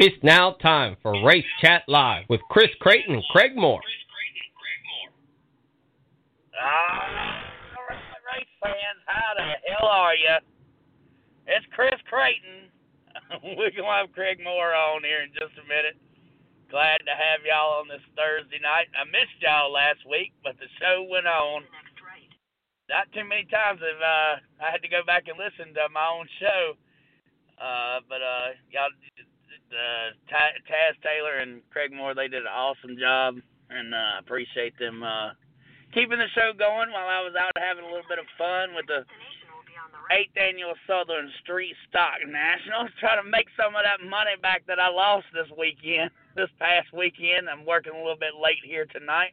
[0.00, 3.78] It's now time for Race Chat Live with Chris Creighton and Craig Moore.
[6.58, 7.46] Ah,
[8.26, 10.42] race fans, how the hell are you?
[11.46, 12.74] It's Chris Creighton.
[13.54, 15.94] We're going to have Craig Moore on here in just a minute.
[16.74, 18.90] Glad to have y'all on this Thursday night.
[18.98, 21.62] I missed y'all last week, but the show went on.
[22.90, 26.10] Not too many times have uh, I had to go back and listen to my
[26.10, 26.74] own show.
[27.62, 28.90] Uh, but uh, y'all,
[29.72, 33.36] uh, Taz Taylor and Craig Moore, they did an awesome job,
[33.70, 35.30] and uh, appreciate them uh,
[35.94, 38.86] keeping the show going while I was out having a little bit of fun with
[38.90, 39.06] the
[40.12, 42.90] eighth annual Southern Street Stock Nationals.
[43.00, 46.92] Trying to make some of that money back that I lost this weekend, this past
[46.92, 47.48] weekend.
[47.48, 49.32] I'm working a little bit late here tonight,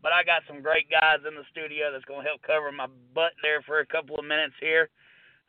[0.00, 2.88] but I got some great guys in the studio that's going to help cover my
[3.12, 4.88] butt there for a couple of minutes here.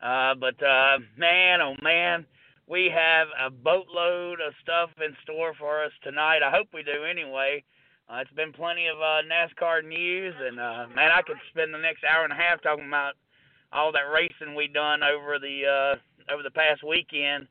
[0.02, 2.26] Uh, but uh, man, oh man,
[2.70, 6.38] we have a boatload of stuff in store for us tonight.
[6.46, 7.64] I hope we do anyway.
[8.08, 11.78] Uh, it's been plenty of uh, NASCAR news, and uh, man, I could spend the
[11.78, 13.14] next hour and a half talking about
[13.72, 17.48] all that racing we done over the uh, over the past weekend.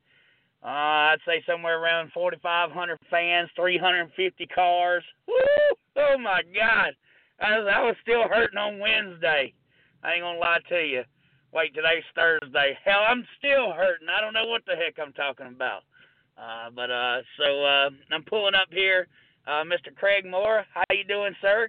[0.64, 5.04] Uh, I'd say somewhere around 4,500 fans, 350 cars.
[5.28, 5.34] Woo!
[5.96, 6.92] Oh my God,
[7.40, 9.52] I was, I was still hurting on Wednesday.
[10.02, 11.04] I ain't gonna lie to you.
[11.52, 12.78] Wait, today's Thursday.
[12.84, 14.06] Hell, I'm still hurting.
[14.06, 15.82] I don't know what the heck I'm talking about.
[16.38, 19.08] Uh, but uh, so uh, I'm pulling up here,
[19.48, 19.92] uh, Mr.
[19.96, 20.64] Craig Moore.
[20.72, 21.68] How you doing, sir?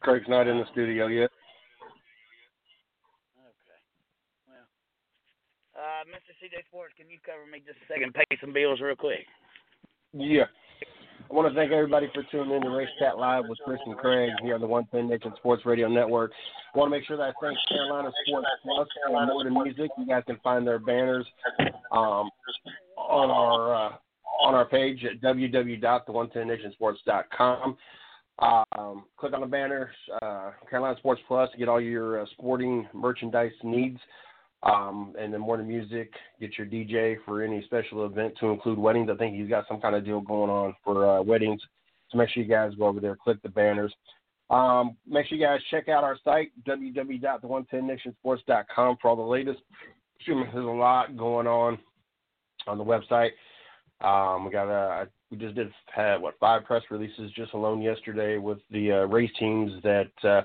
[0.00, 1.30] Craig's not in the studio yet.
[3.38, 3.80] Okay.
[4.48, 4.66] Well,
[5.78, 6.34] uh, Mr.
[6.42, 8.14] CJ Sports, can you cover me just a second?
[8.14, 9.26] Pay some bills real quick.
[10.12, 10.50] Yeah.
[11.32, 13.96] I want to thank everybody for tuning in to Race Chat Live with Chris and
[13.96, 16.30] Craig here on the One Ten Nation Sports Radio Network.
[16.74, 19.90] I want to make sure that I thank Carolina Sports Plus for more than music.
[19.96, 21.24] You guys can find their banners
[21.90, 22.28] um,
[22.98, 23.92] on our uh,
[24.42, 27.78] on our page at www.the110nationsports.com.
[28.38, 29.88] Um, click on the banners,
[30.20, 33.98] uh, Carolina Sports Plus, to get all your uh, sporting merchandise needs.
[34.62, 39.10] Um, and then than music, get your DJ for any special event to include weddings.
[39.10, 41.60] I think he's got some kind of deal going on for uh, weddings.
[42.10, 43.92] So make sure you guys go over there, click the banners.
[44.50, 49.62] Um, make sure you guys check out our site, www.the110nationsports.com for all the latest.
[50.16, 51.78] Excuse me, There's a lot going on
[52.68, 53.30] on the website.
[54.02, 58.36] Um, we got a, we just did have what five press releases just alone yesterday
[58.36, 60.42] with the uh, race teams that uh,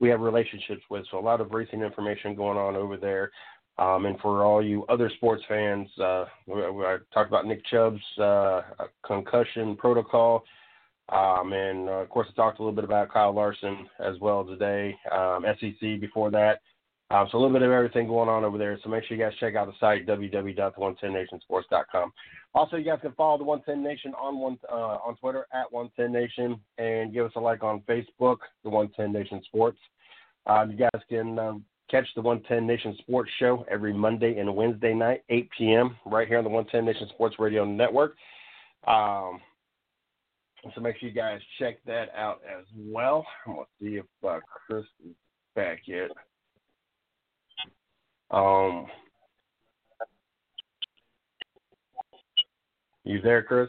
[0.00, 1.06] we have relationships with.
[1.10, 3.30] So a lot of racing information going on over there.
[3.78, 8.62] Um, and for all you other sports fans, uh, I talked about Nick Chubb's uh,
[9.04, 10.44] concussion protocol.
[11.10, 14.44] Um, and uh, of course, I talked a little bit about Kyle Larson as well
[14.44, 16.62] today, um, SEC before that.
[17.10, 18.76] Um, so a little bit of everything going on over there.
[18.82, 22.12] So make sure you guys check out the site www.110nationsports.com.
[22.54, 26.12] Also, you guys can follow the 110 Nation on one uh, on Twitter at 110
[26.12, 29.78] Nation and give us a like on Facebook, the 110 Nation Sports.
[30.46, 34.94] Uh, you guys can um, catch the 110 Nation Sports Show every Monday and Wednesday
[34.94, 35.96] night, 8 p.m.
[36.04, 38.16] right here on the 110 Nation Sports Radio Network.
[38.86, 39.40] Um,
[40.74, 43.24] so make sure you guys check that out as well.
[43.46, 45.14] I'm gonna see if uh, Chris is
[45.54, 46.10] back yet.
[48.30, 48.86] Um,
[53.04, 53.68] you there, Chris?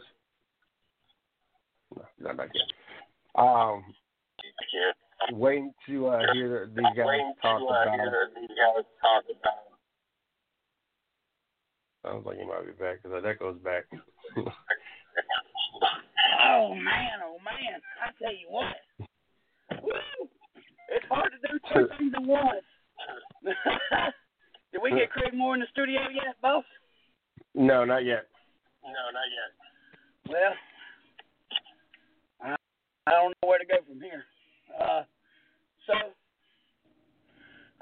[1.96, 3.42] No, not back yet.
[3.42, 3.84] Um,
[5.32, 7.86] waiting to uh, hear these guys talk about.
[12.04, 13.84] Sounds like he might be back because that goes back.
[16.48, 17.80] oh man, oh man!
[18.00, 18.76] I tell you what,
[19.82, 20.28] Woo!
[20.88, 22.64] it's hard to do two things at once.
[24.72, 26.64] Did we get Craig Moore in the studio yet, boss?
[27.54, 28.26] No, not yet.
[28.84, 29.50] No, not yet.
[30.30, 30.54] Well,
[32.42, 32.56] I,
[33.06, 34.24] I don't know where to go from here.
[34.78, 35.02] Uh,
[35.86, 35.92] so,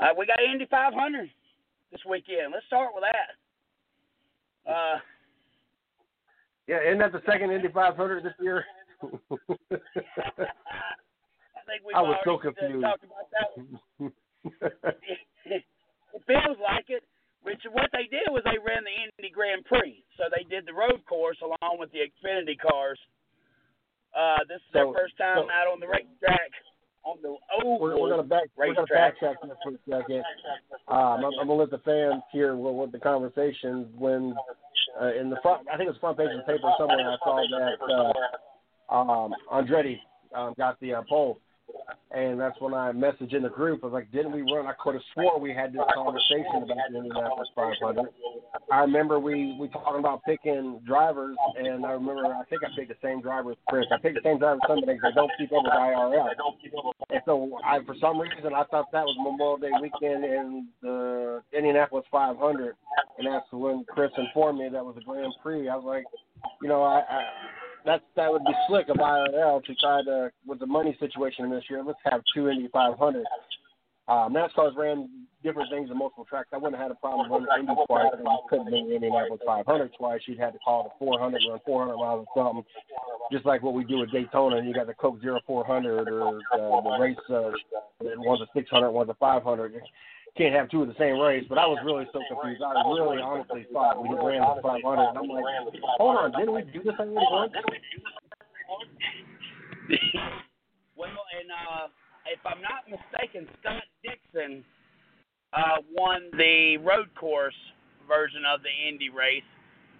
[0.00, 1.28] uh, we got Indy 500
[1.92, 2.52] this weekend.
[2.52, 4.70] Let's start with that.
[4.70, 4.98] Uh,
[6.66, 8.64] yeah, isn't that the second Indy 500 this year?
[9.02, 9.22] I
[11.66, 12.82] think we I was so confused.
[12.82, 13.50] talked about that.
[15.46, 15.62] it
[16.26, 17.02] feels like it.
[17.42, 20.74] Which what they did was they ran the Indy Grand Prix, so they did the
[20.74, 22.98] road course along with the Xfinity cars.
[24.10, 26.50] Uh, this is their first time so- out on the racetrack
[27.06, 29.20] on the oval we're, we're gonna back we're gonna racetrack.
[29.20, 30.24] backtrack this for a second.
[30.88, 34.34] Um, I'm, I'm gonna let the fans hear what, what the conversation when
[35.00, 35.66] uh, in the front.
[35.72, 36.98] I think it was front page of the paper somewhere.
[36.98, 39.98] I saw that uh, um, Andretti
[40.34, 41.38] um, got the uh, pole,
[42.10, 43.80] and that's when I messaged in the group.
[43.82, 46.76] I was like, "Didn't we run?" I could have swore we had this conversation about
[46.90, 48.06] the Indianapolis 500.
[48.72, 52.88] I remember we we talking about picking drivers, and I remember I think I picked
[52.88, 53.86] the same driver as Chris.
[53.92, 56.28] I picked the same driver as somebody because I don't keep up with IRL.
[57.10, 61.42] And so I, for some reason, I thought that was Memorial Day weekend in the
[61.52, 62.74] Indianapolis 500,
[63.18, 65.68] and that's when Chris informed me that was a Grand Prix.
[65.68, 66.04] I was like,
[66.60, 67.22] you know, I, I
[67.84, 71.64] that that would be slick of IRL to try to with the money situation this
[71.70, 71.84] year.
[71.84, 73.24] Let's have two Indy 500.
[74.08, 75.08] Uh, NASCAR's ran
[75.42, 76.48] different things in multiple tracks.
[76.52, 80.20] I wouldn't have had a problem running Indy twice, and couldn't bring Indianapolis 500 twice.
[80.26, 82.64] You'd had to call the 400, run 400 miles or something,
[83.32, 84.56] just like what we do with Daytona.
[84.56, 87.50] And you got the Coke Zero 400 or uh, the race, uh,
[88.00, 89.72] one's a 600, one's a 500.
[89.72, 89.80] You
[90.36, 91.44] can't have two of the same race.
[91.48, 92.62] But I was really so confused.
[92.62, 95.44] I really honestly thought we ran the 500, and I'm like,
[95.98, 97.52] hold on, didn't we do this already once?
[100.96, 101.86] well, and uh
[102.32, 104.64] if I'm not mistaken, Scott Dixon
[105.52, 107.56] uh, won the road course
[108.06, 109.46] version of the Indy race.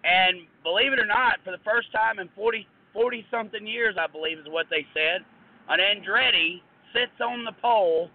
[0.05, 4.07] And believe it or not, for the first time in 40, 40 something years, I
[4.07, 5.27] believe is what they said,
[5.69, 6.63] an Andretti
[6.95, 8.11] sits on the pole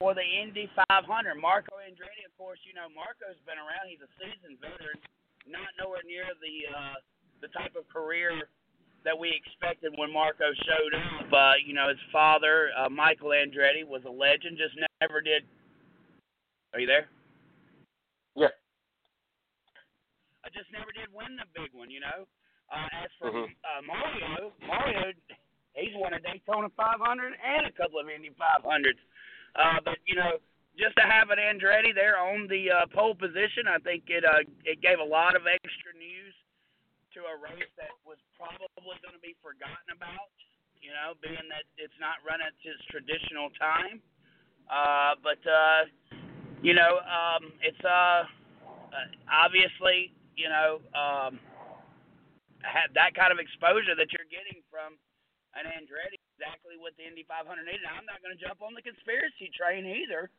[0.00, 1.36] for the Indy 500.
[1.36, 3.92] Marco Andretti, of course, you know Marco's been around.
[3.92, 4.96] He's a seasoned veteran,
[5.44, 6.96] not nowhere near the uh,
[7.44, 8.48] the type of career
[9.04, 11.32] that we expected when Marco showed up.
[11.32, 14.58] Uh, you know, his father, uh, Michael Andretti, was a legend.
[14.58, 15.42] Just never did.
[16.74, 17.08] Are you there?
[18.36, 18.54] Yeah.
[20.44, 21.90] I just never did win the big one.
[21.90, 22.26] You know.
[22.72, 23.54] Uh, as for Mhm.
[23.64, 25.12] uh, Mario, Mario,
[25.74, 28.98] he's won a Daytona 500 and a couple of Indy 500s.
[29.54, 30.40] Uh, but you know,
[30.78, 34.40] just to have an Andretti there on the uh, pole position, I think it uh,
[34.64, 36.34] it gave a lot of extra news
[37.14, 40.32] to a race that was probably going to be forgotten about,
[40.80, 44.00] you know, being that it's not run at its traditional time.
[44.70, 45.84] Uh, but, uh,
[46.64, 48.24] you know, um, it's uh,
[48.92, 51.36] uh, obviously, you know, um,
[52.64, 54.96] have that kind of exposure that you're getting from
[55.58, 57.84] an Andretti, exactly what the Indy 500 needed.
[57.84, 60.32] I'm not going to jump on the conspiracy train either.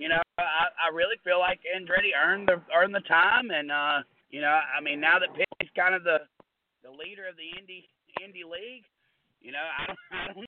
[0.00, 4.04] You know, I, I really feel like Andretti earned the earned the time, and uh,
[4.36, 6.20] you know, I mean, now that Pitt's kind of the
[6.84, 7.88] the leader of the Indy
[8.20, 8.84] Indy League,
[9.40, 10.44] you know, I don't, I don't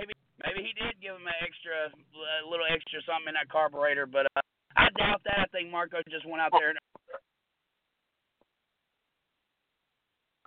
[0.00, 4.08] maybe maybe he did give him an extra a little extra something in that carburetor,
[4.08, 4.40] but uh,
[4.72, 5.44] I doubt that.
[5.44, 6.80] I think Marco just went out there and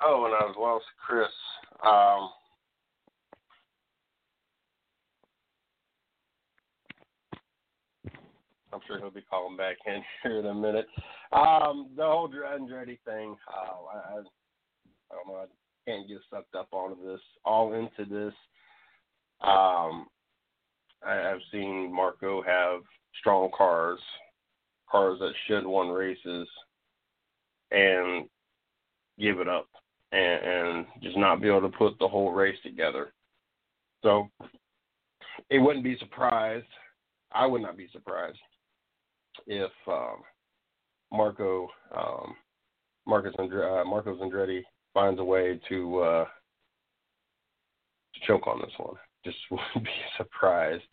[0.01, 1.29] Oh, and I lost, Chris.
[1.85, 2.33] Um,
[8.73, 10.87] I'm sure he'll be calling back in here in a minute.
[11.31, 14.21] Um, the whole Andretti thing, uh, I, I,
[15.11, 15.35] don't know.
[15.35, 15.45] I
[15.85, 18.33] can't get sucked up onto this, all into this.
[19.41, 20.07] Um,
[21.05, 22.81] I, I've seen Marco have
[23.19, 23.99] strong cars,
[24.89, 26.47] cars that should won races,
[27.71, 28.27] and
[29.19, 29.67] give it up
[30.11, 33.13] and, and just not be able to put the whole race together.
[34.01, 34.29] So
[35.49, 36.65] it wouldn't be surprised.
[37.31, 38.37] I would not be surprised
[39.47, 40.21] if um,
[41.11, 42.35] Marco um,
[43.05, 44.61] Marcus Andre, uh, Marcos Andretti
[44.93, 46.25] finds a way to uh,
[48.13, 48.95] to choke on this one.
[49.25, 50.83] Just wouldn't be surprised.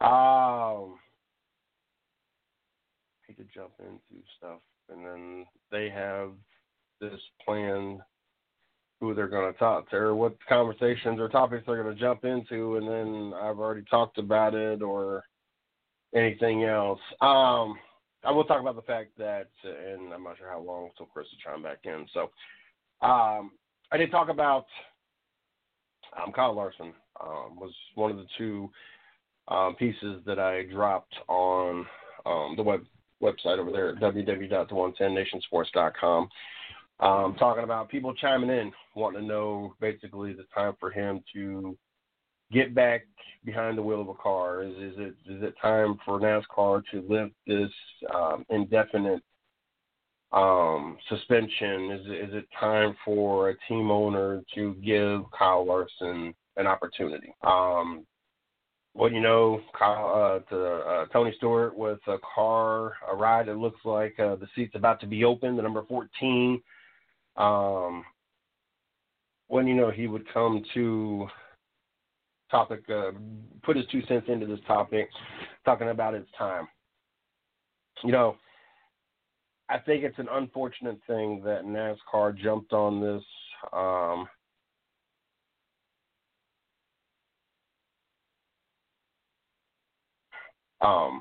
[0.00, 0.98] Um,
[3.26, 6.32] hate to jump into stuff, and then they have
[7.00, 8.00] this plan
[9.00, 12.24] who they're going to talk to or what conversations or topics they're going to jump
[12.24, 15.22] into and then I've already talked about it or
[16.14, 17.00] anything else.
[17.20, 17.78] Um
[18.24, 21.26] I will talk about the fact that and I'm not sure how long until Chris
[21.28, 22.06] is trying back in.
[22.12, 22.30] So
[23.06, 23.52] um
[23.92, 24.66] I did talk about
[26.20, 28.70] um Kyle Larson um was one of the two
[29.48, 31.86] um pieces that I dropped on
[32.24, 32.84] um the web
[33.22, 36.28] website over there at www.the110nationsports.com
[36.98, 41.76] um, talking about people chiming in, wanting to know basically the time for him to
[42.52, 43.02] get back
[43.44, 44.62] behind the wheel of a car.
[44.62, 47.70] Is, is it is it time for NASCAR to lift this
[48.14, 49.22] um, indefinite
[50.32, 51.90] um, suspension?
[51.92, 57.34] Is is it time for a team owner to give Kyle Larson an opportunity?
[57.42, 58.06] Um,
[58.94, 63.58] well, you know, Kyle, uh, to uh, Tony Stewart with a car, a ride that
[63.58, 66.62] looks like uh, the seat's about to be open, the number 14
[67.36, 68.04] um,
[69.48, 71.26] when you know he would come to
[72.50, 73.10] topic, uh,
[73.62, 75.08] put his two cents into this topic,
[75.64, 76.68] talking about its time.
[78.04, 78.36] You know,
[79.68, 83.22] I think it's an unfortunate thing that NASCAR jumped on this.
[83.72, 84.28] Um,
[90.80, 91.20] um,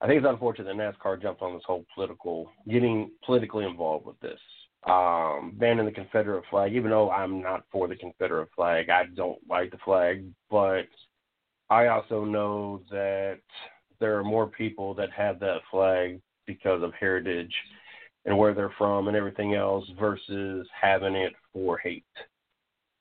[0.00, 4.18] I think it's unfortunate that NASCAR jumped on this whole political, getting politically involved with
[4.20, 4.40] this,
[4.84, 6.74] um, banning the Confederate flag.
[6.74, 10.86] Even though I'm not for the Confederate flag, I don't like the flag, but
[11.70, 13.38] I also know that
[14.00, 17.54] there are more people that have that flag because of heritage
[18.24, 22.04] and where they're from and everything else versus having it for hate.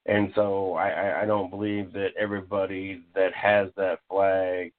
[0.05, 4.71] And so I, I don't believe that everybody that has that flag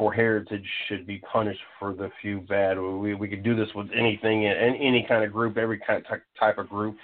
[0.00, 2.80] for heritage should be punished for the few bad.
[2.80, 6.20] We we could do this with anything in any kind of group, every kind of
[6.38, 6.96] type of group.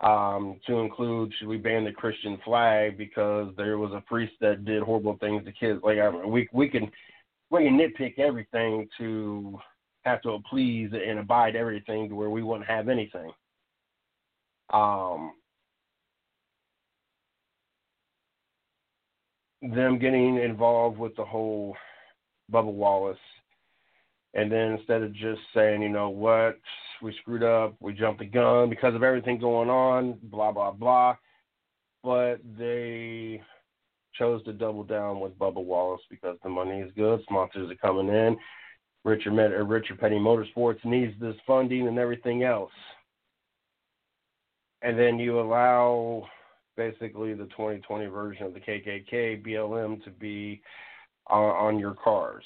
[0.00, 4.64] Um, to include, should we ban the Christian flag because there was a priest that
[4.64, 5.80] did horrible things to kids?
[5.84, 6.90] Like I we we can
[7.50, 9.56] we can nitpick everything to
[10.04, 13.30] have to please and abide everything to where we wouldn't have anything.
[14.72, 15.34] Um,
[19.62, 21.76] them getting involved with the whole
[22.52, 23.18] Bubba Wallace,
[24.34, 26.58] and then instead of just saying, you know what,
[27.02, 31.16] we screwed up, we jumped the gun because of everything going on, blah blah blah,
[32.02, 33.40] but they
[34.18, 38.08] chose to double down with Bubba Wallace because the money is good, sponsors are coming
[38.08, 38.36] in.
[39.04, 42.72] Richard Met- uh, Richard Petty Motorsports needs this funding and everything else.
[44.82, 46.26] And then you allow
[46.76, 50.60] basically the 2020 version of the KKK BLM to be
[51.28, 52.44] on, on your cars.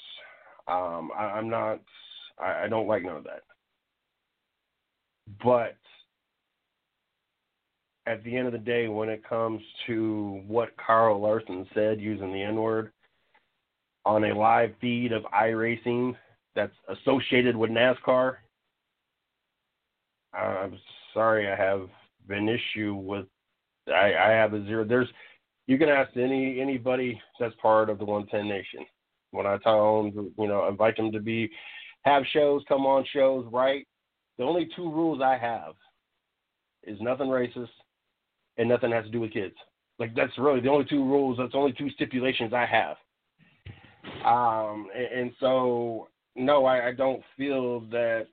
[0.67, 1.79] Um, I, I'm not.
[2.39, 3.43] I, I don't like none of that.
[5.43, 5.77] But
[8.05, 12.33] at the end of the day, when it comes to what Carl Larson said using
[12.33, 12.91] the N word
[14.05, 16.15] on a live feed of iRacing
[16.55, 18.37] that's associated with NASCAR,
[20.33, 20.77] I'm
[21.13, 21.87] sorry, I have
[22.29, 23.25] an issue with.
[23.87, 24.83] I, I have a zero.
[24.83, 25.07] There's
[25.69, 28.87] you can ask any anybody that's part of the 110 Nation.
[29.29, 31.47] When I tell them, you know, invite them to be
[32.01, 33.85] have shows, come on shows, right?
[34.39, 35.75] The only two rules I have
[36.81, 37.69] is nothing racist
[38.57, 39.53] and nothing has to do with kids.
[39.99, 41.37] Like that's really the only two rules.
[41.37, 42.97] That's only two stipulations I have.
[44.25, 48.25] Um, and, and so no, I, I don't feel that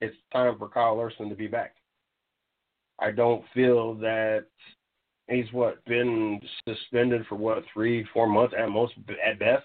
[0.00, 1.74] it's time for Kyle Larson to be back.
[2.98, 4.46] I don't feel that
[5.28, 8.94] he's what been suspended for what three, four months at most,
[9.24, 9.64] at best.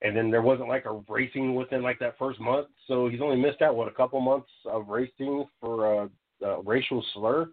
[0.00, 3.36] And then there wasn't like a racing within like that first month, so he's only
[3.36, 7.48] missed out what a couple months of racing for a, a racial slur.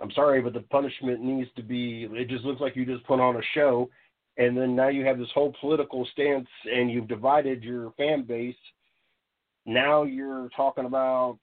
[0.00, 2.06] I'm sorry, but the punishment needs to be.
[2.12, 3.88] It just looks like you just put on a show,
[4.36, 8.54] and then now you have this whole political stance, and you've divided your fan base.
[9.64, 11.38] Now you're talking about,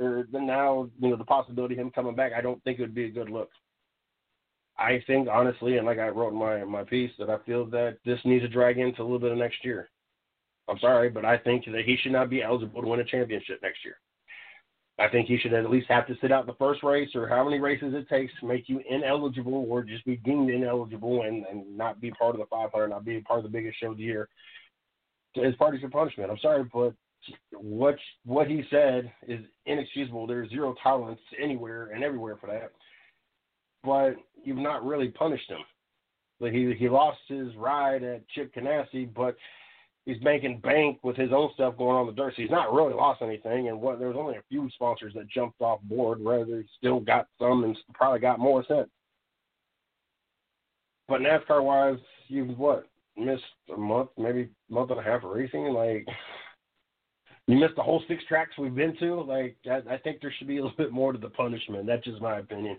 [0.00, 2.32] or now you know the possibility of him coming back.
[2.36, 3.50] I don't think it would be a good look.
[4.78, 7.98] I think honestly, and like I wrote in my my piece, that I feel that
[8.04, 9.90] this needs to drag into a little bit of next year.
[10.68, 13.60] I'm sorry, but I think that he should not be eligible to win a championship
[13.62, 13.98] next year.
[14.98, 17.44] I think he should at least have to sit out the first race or how
[17.44, 21.76] many races it takes to make you ineligible or just be deemed ineligible and, and
[21.76, 24.04] not be part of the 500, not be part of the biggest show of the
[24.04, 24.28] year
[25.44, 26.30] as part of your punishment.
[26.30, 26.94] I'm sorry, but
[27.52, 30.26] what what he said is inexcusable.
[30.26, 32.70] There's zero tolerance anywhere and everywhere for that
[33.84, 35.60] but you've not really punished him.
[36.40, 39.36] Like he he lost his ride at Chip Ganassi, but
[40.04, 42.34] he's making bank with his own stuff going on the dirt.
[42.36, 43.68] So he's not really lost anything.
[43.68, 47.28] And what there's only a few sponsors that jumped off board, rather he still got
[47.38, 48.88] some and probably got more since.
[51.08, 51.98] But NASCAR wise,
[52.28, 52.86] you've what
[53.16, 55.66] missed a month, maybe month and a half of racing.
[55.66, 56.06] Like
[57.46, 59.20] you missed the whole six tracks we've been to.
[59.22, 61.86] Like I, I think there should be a little bit more to the punishment.
[61.86, 62.76] That's just my opinion.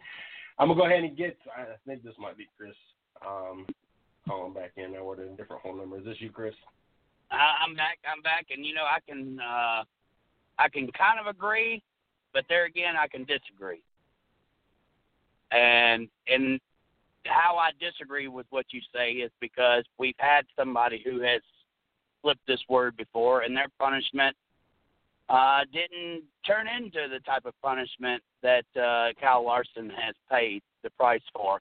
[0.58, 1.38] I'm gonna go ahead and get.
[1.56, 2.76] I think this might be Chris.
[3.26, 3.66] Um,
[4.28, 6.00] calling back in I ordered a different phone number.
[6.00, 6.54] Is this you, Chris?
[7.32, 7.98] I'm back.
[8.10, 9.40] I'm back, and you know I can.
[9.40, 9.84] uh
[10.58, 11.84] I can kind of agree,
[12.34, 13.82] but there again I can disagree.
[15.52, 16.60] And and
[17.26, 21.42] how I disagree with what you say is because we've had somebody who has
[22.22, 24.36] flipped this word before, and their punishment
[25.30, 30.90] uh, didn't turn into the type of punishment that uh, Kyle Larson has paid the
[30.92, 31.60] price for.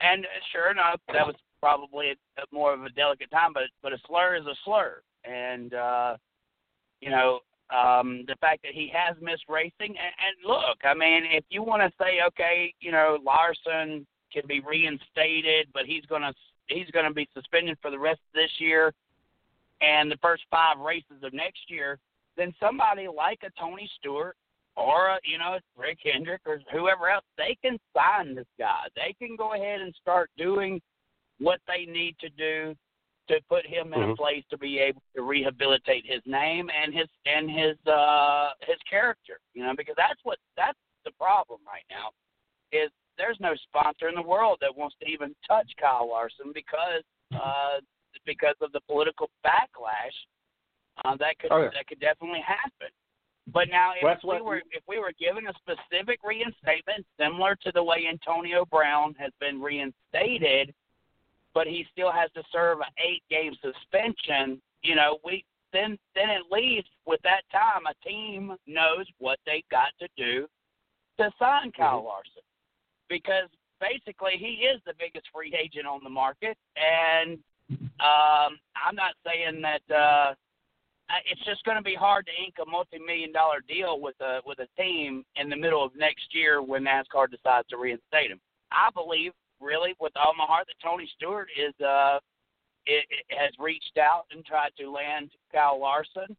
[0.00, 3.92] And sure enough, that was probably a, a more of a delicate time, but but
[3.92, 6.16] a slur is a slur, and uh,
[7.00, 7.40] you know
[7.70, 9.72] um, the fact that he has missed racing.
[9.80, 14.42] And, and look, I mean, if you want to say, okay, you know, Larson can
[14.46, 16.32] be reinstated, but he's gonna
[16.68, 18.94] he's gonna be suspended for the rest of this year
[19.80, 21.98] and the first five races of next year
[22.40, 24.34] then somebody like a Tony Stewart
[24.76, 28.84] or a, you know Rick Hendrick or whoever else, they can sign this guy.
[28.96, 30.80] They can go ahead and start doing
[31.38, 32.74] what they need to do
[33.28, 34.12] to put him in Mhm.
[34.12, 38.78] a place to be able to rehabilitate his name and his and his uh his
[38.88, 39.38] character.
[39.54, 42.10] You know, because that's what that's the problem right now
[42.72, 47.04] is there's no sponsor in the world that wants to even touch Kyle Larson because
[47.34, 47.80] uh
[48.24, 50.16] because of the political backlash
[51.04, 51.70] uh, that could Oh, yeah.
[51.74, 52.88] that could definitely happen.
[53.52, 57.56] But now, if Well, we what- were if we were given a specific reinstatement similar
[57.56, 60.74] to the way Antonio Brown has been reinstated,
[61.52, 66.30] but he still has to serve an eight game suspension, you know, we then then
[66.30, 70.48] at least with that time a team knows what they got to do
[71.18, 72.04] to sign Kyle Mhm.
[72.06, 72.42] Larson.
[73.08, 73.48] Because
[73.80, 77.42] basically he is the biggest free agent on the market and
[78.00, 80.34] um I'm not saying that uh
[81.30, 84.58] it's just going to be hard to ink a multi-million dollar deal with a with
[84.58, 88.40] a team in the middle of next year when NASCAR decides to reinstate him.
[88.72, 92.18] I believe, really, with all my heart, that Tony Stewart is uh
[92.86, 96.36] it, it has reached out and tried to land Kyle Larson,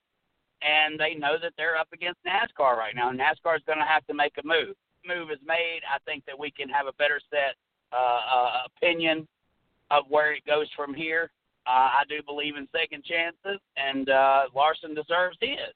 [0.61, 3.11] and they know that they're up against NASCAR right now.
[3.11, 4.75] NASCAR is going to have to make a move.
[5.05, 5.81] Move is made.
[5.89, 7.55] I think that we can have a better set
[7.93, 9.27] uh, uh, opinion
[9.89, 11.31] of where it goes from here.
[11.71, 15.71] Uh, I do believe in second chances, and uh, Larson deserves his.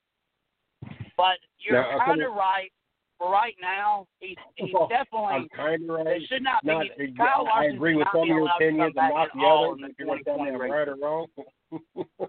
[1.16, 2.70] But you're Now, I kind of right.
[3.16, 5.32] For right now, he's he's definitely.
[5.32, 6.20] I'm kind of It right.
[6.28, 6.68] should not be.
[6.68, 6.86] Not,
[7.16, 9.90] Kyle I Larson agree should with some of be your opinions and not the others.
[9.90, 11.26] If you're going to tell me I'm right or wrong.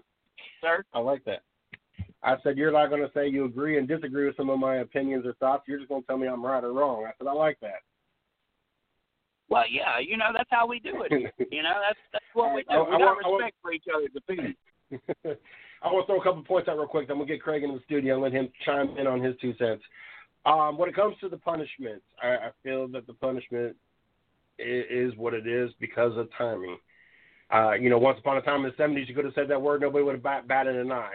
[0.62, 1.42] Sir, I like that.
[2.22, 4.76] I said you're not going to say you agree and disagree with some of my
[4.76, 5.64] opinions or thoughts.
[5.68, 7.04] You're just going to tell me I'm right or wrong.
[7.04, 7.82] I said I like that.
[9.48, 11.32] Well, yeah, you know that's how we do it.
[11.52, 12.68] You know that's that's what we do.
[12.70, 14.56] I- I We I want- respect for each other's opinions.
[15.82, 17.08] I want to throw a couple points out real quick.
[17.08, 19.54] Then we'll get Craig in the studio and let him chime in on his two
[19.58, 19.82] cents.
[20.44, 23.76] Um, when it comes to the punishment, I, I feel that the punishment
[24.58, 26.78] is, is what it is because of timing.
[27.52, 29.60] Uh, you know, once upon a time in the 70s, you could have said that
[29.60, 31.14] word, nobody would have bat, batted an eye.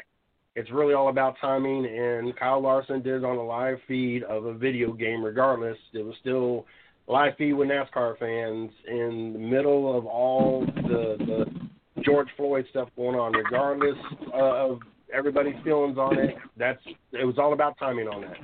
[0.56, 4.46] It's really all about timing, and Kyle Larson did it on a live feed of
[4.46, 5.78] a video game regardless.
[5.94, 6.66] It was still
[7.08, 12.90] live feed with NASCAR fans in the middle of all the, the George Floyd stuff
[12.96, 13.98] going on, regardless
[14.34, 14.80] of
[15.14, 16.36] everybody's feelings on it.
[16.58, 16.80] That's
[17.12, 18.38] it was all about timing on that.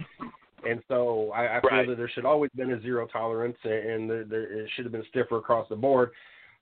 [0.69, 1.87] And so I, I feel Right.
[1.87, 5.05] that there should always been a zero tolerance, and there, there, it should have been
[5.09, 6.11] stiffer across the board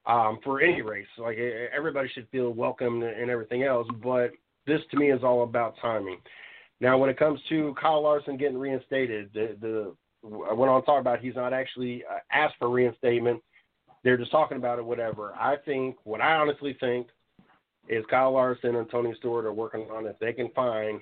[0.06, 1.08] um, for any race.
[1.18, 1.38] Like
[1.76, 4.32] everybody should feel welcome and everything else, but
[4.68, 6.20] this to me is all about timing.
[6.80, 9.96] Now, when it comes to Kyle Larson getting reinstated, the, the
[10.50, 13.42] I went on talk about he's not actually uh, asked for reinstatement.
[14.04, 15.34] They're just talking about it, whatever.
[15.34, 17.08] I think what I honestly think
[17.90, 21.00] is Kyle Larson and Tony Stewart are working on if they can find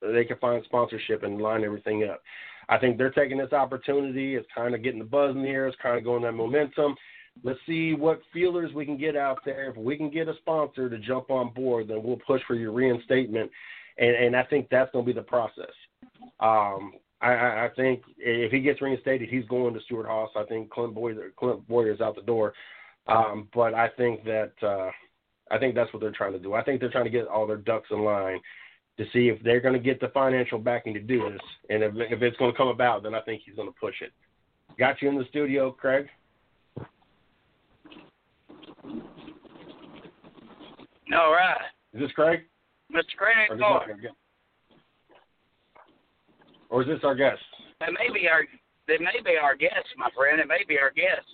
[0.00, 2.22] they can find sponsorship and line everything up.
[2.68, 4.36] I think they're taking this opportunity.
[4.36, 5.66] It's kind of getting the buzz in the air.
[5.66, 6.94] It's kind of going that momentum.
[7.42, 9.70] Let's see what feelers we can get out there.
[9.70, 12.72] If we can get a sponsor to jump on board, then we'll push for your
[12.72, 13.50] reinstatement.
[13.98, 15.72] And, and I think that's going to be the process.
[16.40, 20.30] Um, I, I I think if he gets reinstated, he's going to Stewart-Haas.
[20.36, 22.52] I think Clint Bowyer, Clint Bowyer's out the door.
[23.06, 24.90] Um, but I think that uh,
[25.50, 26.54] I think that's what they're trying to do.
[26.54, 28.40] I think they're trying to get all their ducks in line
[28.98, 31.92] to see if they're going to get the financial backing to do this, and if,
[31.96, 34.12] if it's going to come about, then I think he's going to push it.
[34.78, 36.06] Got you in the studio, Craig.
[41.14, 41.56] All right,
[41.92, 42.40] Is this Craig?
[42.90, 43.16] Mr.
[43.16, 43.80] Craig Or is this, Moore.
[43.82, 44.14] our guest?
[46.72, 47.42] Or is this our guest?
[47.80, 48.44] That may be our
[48.88, 50.40] that may be our guest, my friend.
[50.40, 51.28] It may be our guest.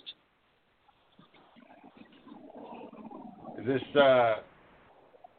[3.57, 4.35] Is this uh,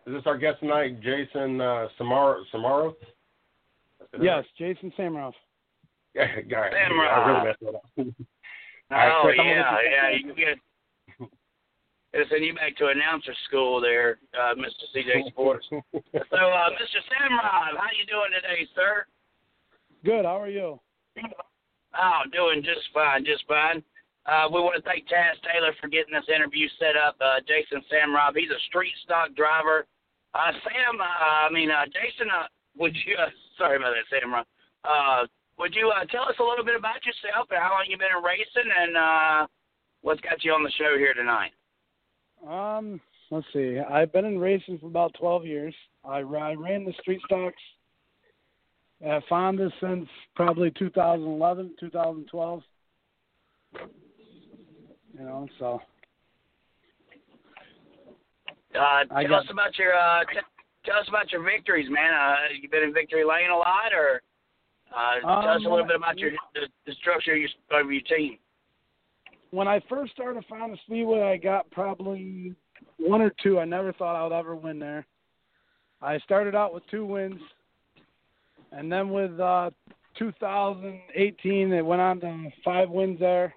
[0.06, 2.40] is this our guest tonight, Jason uh, Samaro?
[2.52, 2.94] Samaro?
[4.20, 5.32] Yes, Jason Samrov.
[6.12, 6.70] Yeah, guy.
[6.74, 7.06] Samaro.
[7.06, 7.86] I really messed that up.
[8.92, 10.10] Oh All right, Chris, yeah, you- yeah.
[10.10, 10.58] You can get
[12.12, 14.90] Gonna send you back to announcer school there, uh, Mr.
[14.90, 15.66] CJ Sports.
[15.70, 16.98] So, uh, Mr.
[17.06, 19.06] Samrod, how you doing today, sir?
[20.04, 20.24] Good.
[20.24, 20.80] How are you?
[21.92, 23.82] Oh, doing just fine, just fine.
[24.24, 27.16] Uh, we want to thank Taz Taylor for getting this interview set up.
[27.20, 29.86] Uh, Jason Samrov, he's a street stock driver.
[30.32, 32.46] Uh, Sam, uh, I mean, uh, Jason, uh,
[32.78, 34.44] would you, uh, sorry about that, Samrov.
[34.84, 35.26] Uh,
[35.58, 38.14] would you uh, tell us a little bit about yourself and how long you've been
[38.16, 39.46] in racing and uh,
[40.02, 41.52] what's got you on the show here tonight?
[42.46, 43.78] Um, let's see.
[43.80, 45.74] I've been in racing for about 12 years.
[46.04, 47.60] I, I ran the street stocks
[49.04, 52.62] at Fonda since probably 2011, 2012.
[55.18, 55.80] You know, so
[58.74, 60.38] Uh, tell got- us about your uh, t-
[60.84, 62.14] tell us about your victories, man.
[62.14, 64.22] Uh, you been in victory lane a lot, or
[64.96, 67.48] uh, tell us a Um, little bit about your the, the structure of your,
[67.80, 68.38] of your team.
[69.50, 72.54] when I first started Fonda Speedway, I got probably
[72.98, 73.58] one or two.
[73.58, 75.04] I never thought I would ever win there.
[76.00, 77.40] I started out with two wins,
[78.72, 79.70] and then with uh,
[80.18, 83.54] 2018, they went on to five wins there.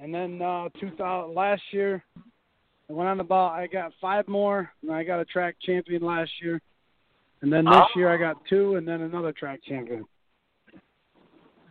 [0.00, 2.04] And then uh, 2000 last year,
[2.88, 6.30] I went on about I got five more, and I got a track champion last
[6.40, 6.60] year.
[7.42, 7.98] And then this Oh.
[7.98, 10.06] year I got two, and then another track champion.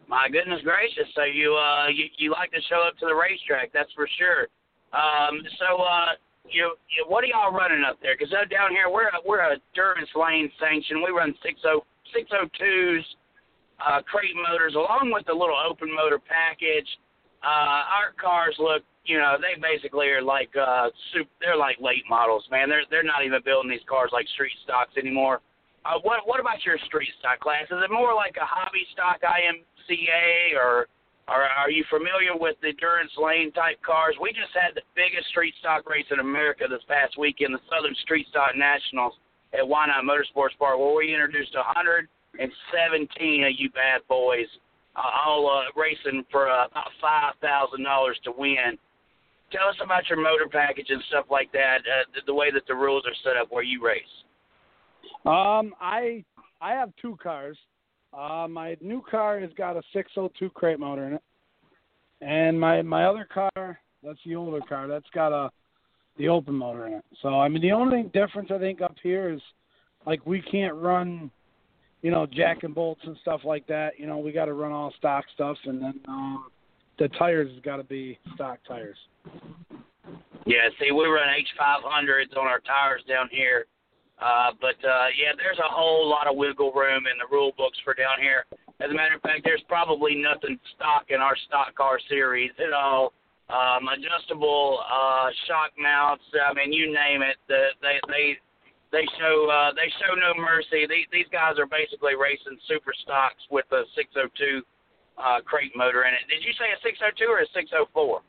[0.08, 1.08] My goodness gracious!
[1.16, 4.48] So you uh you you like to show up to the racetrack, that's for sure.
[4.94, 6.16] Um, so uh,
[6.48, 8.16] you, you what are y'all running up there?
[8.18, 11.04] Because down here we're a, we're a Durance Lane sanction.
[11.04, 11.60] We run six
[12.08, 13.06] oh six oh twos,
[13.84, 16.88] uh, crate motors along with the little open motor package.
[17.43, 21.28] Uh, our cars look, you know, they basically are like uh, soup.
[21.39, 22.70] They're like late models, man.
[22.70, 25.41] They're they're not even building these cars like street stocks anymore.
[25.86, 27.70] Uh, what what about your street stock class?
[27.70, 30.88] Is it more like a hobby stock IMCA, or,
[31.30, 34.15] or are you familiar with the Durance Lane type cars?
[34.20, 37.96] We just had the biggest street stock race in America this past weekend, the Southern
[38.04, 39.13] Street Stock Nationals
[39.54, 44.48] at Wynot Motorsports Park, where we introduced 117 of you bad boys,
[44.96, 48.78] uh, all uh, racing for uh, about five thousand dollars to win.
[49.52, 51.78] Tell us about your motor package and stuff like that.
[51.78, 54.04] Uh, the, the way that the rules are set up where you race.
[55.26, 56.24] Um, I
[56.62, 57.58] I have two cars.
[58.18, 61.24] Uh, my new car has got a 602 crate motor in it,
[62.22, 65.52] and my my other car, that's the older car, that's got a
[66.18, 67.06] the open motor in it.
[67.22, 69.42] So I mean, the only difference I think up here is
[70.06, 71.32] like we can't run,
[72.02, 74.00] you know, jack and bolts and stuff like that.
[74.00, 76.46] You know, we got to run all stock stuff, and then um,
[77.00, 78.98] the tires has got to be stock tires.
[80.46, 83.66] Yeah, see, we run H500s on our tires down here.
[84.20, 87.78] Uh, but, uh, yeah, there's a whole lot of wiggle room in the rule books
[87.84, 88.46] for down here.
[88.80, 92.74] As a matter of fact, there's probably nothing stock in our stock car series at
[92.74, 93.14] all.
[93.48, 96.24] Um, adjustable uh, shock mounts.
[96.36, 97.40] I mean, you name it.
[97.48, 98.26] The, they they
[98.92, 100.84] they show uh, they show no mercy.
[100.84, 104.64] These these guys are basically racing super stocks with a 602
[105.16, 106.28] uh, crate motor in it.
[106.28, 108.20] Did you say a 602 or a 604?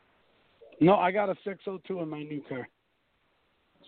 [0.80, 2.68] No, I got a 602 in my new car.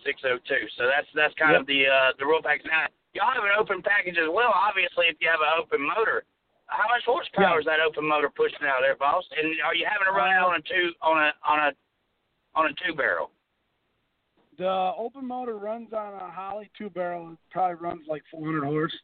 [0.03, 0.43] 602.
[0.75, 1.61] So that's that's kind Yep.
[1.63, 2.67] of the uh, the rule package.
[2.67, 4.51] Now y'all have an open package as well.
[4.51, 6.27] Obviously, if you have an open motor,
[6.71, 9.23] how much horsepower is that open motor pushing out there, boss?
[9.35, 11.71] And are you having to run it on a two on a on a
[12.55, 13.31] on a two barrel?
[14.57, 17.31] The open motor runs on a Holley two barrel.
[17.31, 18.95] It probably runs like 400 horse.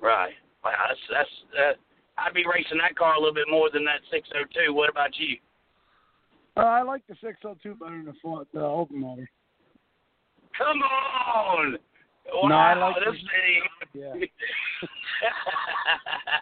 [0.00, 0.34] Right.
[0.64, 1.34] Wow, that's that's.
[1.58, 1.72] Uh,
[2.18, 4.72] I'd be racing that car a little bit more than that 602.
[4.72, 5.36] What about you?
[6.56, 9.28] Uh, I like the 602 better than the, the open motor.
[10.56, 11.78] Come on.
[12.34, 13.22] Wow, No, I like this
[13.94, 14.00] the-.
[14.00, 14.14] Yeah.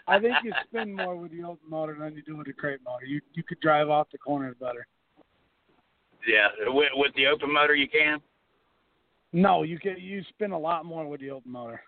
[0.09, 2.81] I think you spin more with the open motor than you do with the crate
[2.85, 3.05] motor.
[3.07, 4.87] You you could drive off the corners better.
[6.27, 8.21] yeah, with, with the open motor you can.
[9.33, 11.81] No, you can you spin a lot more with the open motor.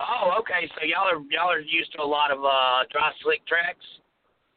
[0.00, 0.68] Oh, okay.
[0.76, 3.84] So y'all are y'all are used to a lot of uh dry slick tracks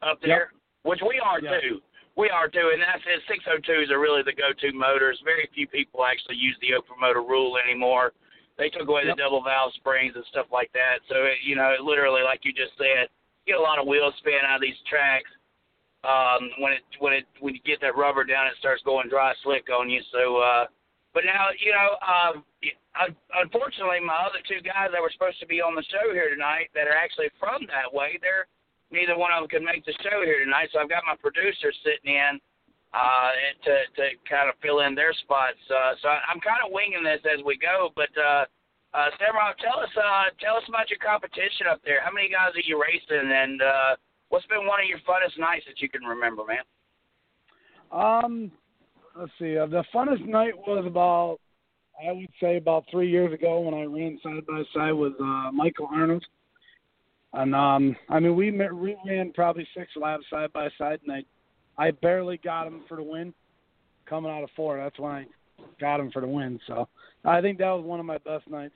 [0.01, 0.51] up there,
[0.83, 1.59] which we are Yeah.
[1.61, 1.81] too.
[2.15, 3.23] We are too, and that's it.
[3.25, 5.19] 602s are really the go-to motors.
[5.25, 8.13] Very few people actually use the open motor rule anymore.
[8.57, 9.17] They took away Yep.
[9.17, 10.99] the double valve springs and stuff like that.
[11.09, 13.09] So it, you know, it literally, like you just said,
[13.45, 15.29] you get a lot of wheel spin out of these tracks.
[16.03, 19.33] Um, when it when it when you get that rubber down, it starts going dry
[19.41, 20.01] slick on you.
[20.11, 20.65] So, uh,
[21.13, 22.43] but now you know, um,
[22.99, 26.29] un- unfortunately, my other two guys that were supposed to be on the show here
[26.29, 28.47] tonight that are actually from that way, they're
[28.91, 30.69] neither one of them could make the show here tonight.
[30.75, 32.37] So I've got my producer sitting in
[32.93, 33.29] uh,
[33.65, 35.59] to to kind of fill in their spots.
[35.69, 37.89] Uh, so I, I'm kind of winging this as we go.
[37.95, 38.45] But uh,
[38.93, 42.01] uh, Samrock, tell us uh, tell us about your competition up there.
[42.05, 43.95] How many guys are you racing, and uh,
[44.29, 46.65] what's been one of your funnest nights that you can remember, man?
[47.91, 48.51] Um,
[49.17, 49.57] let's see.
[49.57, 51.39] Uh, the funnest night was about
[51.97, 55.51] I would say about three years ago when I ran side by side with uh,
[55.51, 56.25] Michael Arnold.
[57.33, 61.11] And um, I mean, we ma- we ran probably six laps side by side, and
[61.11, 61.23] I
[61.77, 63.33] I barely got him for the win.
[64.05, 65.25] Coming out of four, that's when I
[65.79, 66.59] got him for the win.
[66.67, 66.87] So
[67.23, 68.75] I think that was one of my best nights.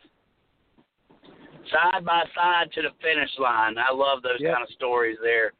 [1.71, 3.75] Side by side to the finish line.
[3.77, 4.53] I love those Yep.
[4.53, 5.51] kind of stories there.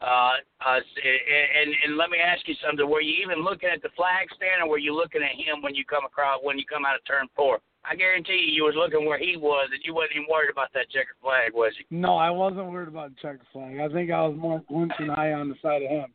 [0.00, 0.34] Uh,
[0.66, 2.88] uh, and and let me ask you something.
[2.88, 5.76] Were you even looking at the flag stand, or were you looking at him when
[5.76, 7.60] you come across when you come out of turn four?
[7.84, 10.72] I guarantee you, you was looking where he was, and you wasn't even worried about
[10.74, 11.84] that checkered flag, was you?
[11.90, 13.78] No, I wasn't worried about the checker flag.
[13.78, 16.12] I think I was more glimpsing high on the side of him.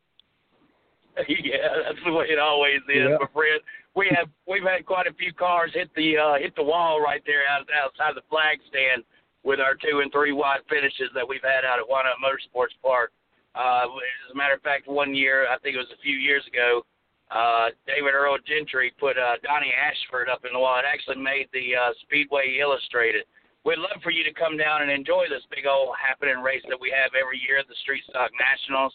[1.27, 3.17] yeah, that's the way it always is, Yeah.
[3.19, 3.61] my friend.
[3.95, 7.21] We have we've had quite a few cars hit the uh, hit the wall right
[7.25, 9.03] there out, outside the flag stand
[9.43, 13.11] with our two and three wide finishes that we've had out at Wynot Motorsports Park.
[13.55, 16.45] Uh, as a matter of fact, one year I think it was a few years
[16.45, 16.85] ago,
[17.31, 20.77] uh, David Earl Gentry put uh, Donnie Ashford up in the wall.
[20.77, 23.25] It actually made the uh, Speedway Illustrated.
[23.65, 26.79] We'd love for you to come down and enjoy this big old happening race that
[26.79, 28.93] we have every year at the Street Stock Nationals.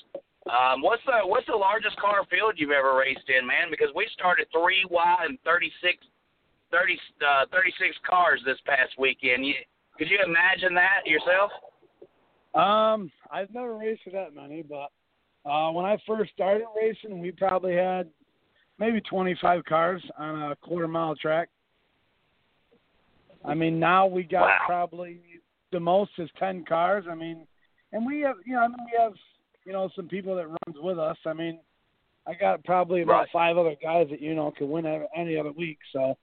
[0.51, 3.71] Um, what's the what's the largest car field you've ever raced in, man?
[3.71, 5.99] Because we started three wide and 36,
[6.73, 9.47] 30, uh, 36 cars this past weekend.
[9.47, 9.55] You,
[9.97, 11.53] could you imagine that yourself?
[12.55, 14.91] Um, I've never raced for that many, but
[15.49, 18.09] uh, when I first started racing, we probably had
[18.79, 21.49] maybe 25 cars on a quarter mile track.
[23.45, 24.59] I mean, now we got wow.
[24.67, 25.21] probably
[25.73, 27.05] the most is 10 cars.
[27.11, 27.47] I mean,
[27.93, 29.13] and we have, you know, I mean, we have,
[29.65, 31.17] you know, some people that runs with us.
[31.27, 31.61] I mean,
[32.27, 33.29] I got probably about right.
[33.33, 35.79] five other guys that you know can win any other week.
[35.93, 36.17] So.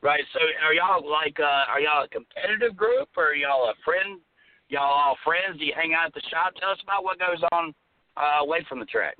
[0.00, 0.22] Right.
[0.32, 4.20] So, are y'all like, uh, are y'all a competitive group, or are y'all a friend?
[4.68, 5.58] Y'all all friends?
[5.58, 6.54] Do you hang out at the shop?
[6.60, 7.74] Tell us about what goes on
[8.16, 9.16] uh, away from the track.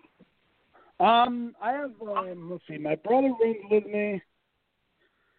[1.01, 1.93] Um, I have.
[2.01, 2.79] Um, let's see.
[2.79, 4.23] My brother runs with me,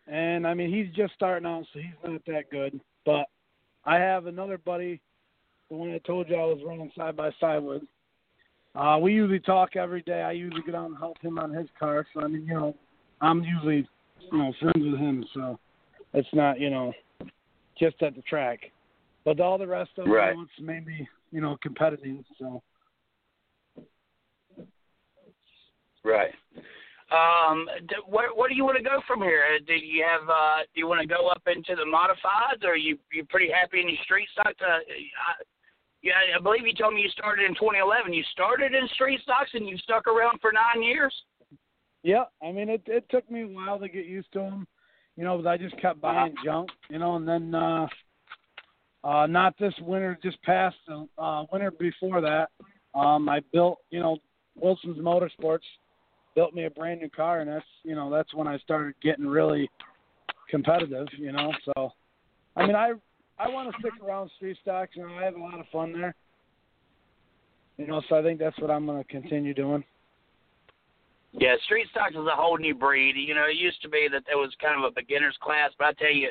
[0.07, 2.79] and I mean he's just starting out, so he's not that good.
[3.05, 3.25] But
[3.85, 5.01] I have another buddy,
[5.69, 7.83] the one I told you I was running side by side with.
[8.75, 10.21] Uh, we usually talk every day.
[10.21, 12.05] I usually get out and help him on his car.
[12.13, 12.75] So I mean, you know,
[13.21, 13.87] I'm usually,
[14.31, 15.25] you know, friends with him.
[15.33, 15.59] So
[16.13, 16.93] it's not, you know,
[17.77, 18.59] just at the track.
[19.25, 20.35] But all the rest of right.
[20.35, 22.23] know, it's mainly, you know, competitive.
[22.37, 22.61] So.
[26.03, 26.31] Right.
[27.11, 29.43] Um, do, where, where do you want to go from here?
[29.65, 30.29] Do you have?
[30.29, 33.49] Uh, do you want to go up into the modifieds, or are you you pretty
[33.51, 34.55] happy in your street stock?
[34.59, 35.43] To, uh,
[36.01, 38.13] yeah, I believe you told me you started in 2011.
[38.13, 41.13] You started in street stocks and you stuck around for nine years.
[42.03, 42.81] Yeah, I mean it.
[42.85, 44.67] It took me a while to get used to them,
[45.17, 47.87] you know, but I just kept buying junk, you know, and then uh,
[49.03, 52.49] uh, not this winter, just past the uh, winter before that,
[52.95, 54.17] um, I built, you know,
[54.55, 55.59] Wilson's Motorsports
[56.35, 59.27] built me a brand new car, and that's you know that's when I started getting
[59.27, 59.69] really
[60.49, 61.07] competitive.
[61.17, 61.91] You know, so
[62.55, 62.93] I mean I
[63.39, 64.91] I want to stick around street stocks.
[64.95, 66.13] You know, I have a lot of fun there.
[67.77, 69.83] You know, so I think that's what I'm going to continue doing.
[71.31, 73.15] Yeah, street stocks is a whole new breed.
[73.15, 75.87] You know, it used to be that there was kind of a beginner's class, but
[75.87, 76.29] I tell you,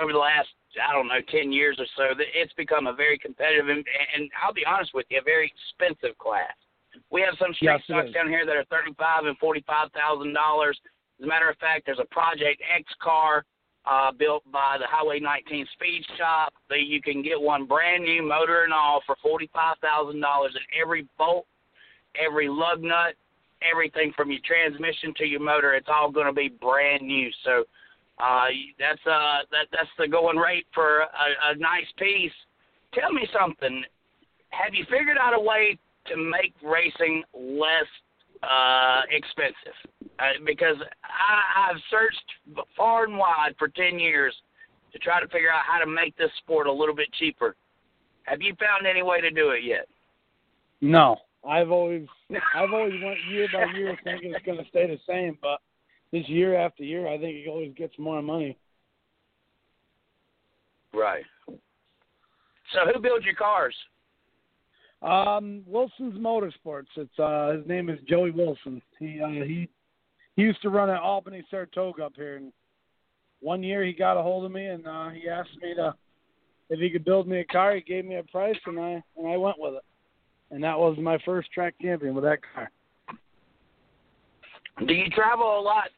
[0.00, 3.68] over the last I don't know ten years or so, it's become a very competitive
[3.68, 3.84] and,
[4.16, 6.52] and I'll be honest with you, a very expensive class.
[7.10, 10.80] We have some street yes, stocks down here that are thirty-five and forty-five thousand dollars.
[11.20, 13.44] As a matter of fact, there's a Project X car
[13.84, 16.52] uh, built by the Highway 19 Speed Shop.
[16.68, 20.52] That you can get one brand new, motor and all, for forty-five thousand dollars.
[20.54, 21.46] And every bolt,
[22.16, 23.14] every lug nut,
[23.62, 27.30] everything from your transmission to your motor, it's all going to be brand new.
[27.44, 27.64] So
[28.18, 28.46] uh,
[28.78, 32.32] that's uh, that that's the going rate for a, a nice piece.
[32.94, 33.82] Tell me something.
[34.50, 37.88] Have you figured out a way to make racing less
[38.42, 39.76] uh, expensive
[40.18, 44.34] uh, because I, I've searched far and wide for 10 years
[44.92, 47.56] to try to figure out how to make this sport a little bit cheaper.
[48.24, 49.86] Have you found any way to do it yet?
[50.80, 51.16] No,
[51.48, 52.06] I've always
[52.56, 55.60] I've always went year by year thinking it's going to stay the same, but
[56.12, 58.58] this year after year, I think it always gets more money.
[60.92, 61.24] Right.
[61.48, 63.74] So who builds your cars?
[65.02, 66.86] Um, Wilson's Motorsports.
[66.96, 68.80] It's uh, his name is Joey Wilson.
[68.98, 69.68] He uh, he
[70.36, 72.52] he used to run at Albany Saratoga up here, and
[73.40, 75.94] one year he got a hold of me and uh, he asked me to
[76.70, 77.74] if he could build me a car.
[77.74, 79.84] He gave me a price, and I and I went with it,
[80.52, 82.70] and that was my first track champion with that car.
[84.86, 85.88] Do you travel a lot,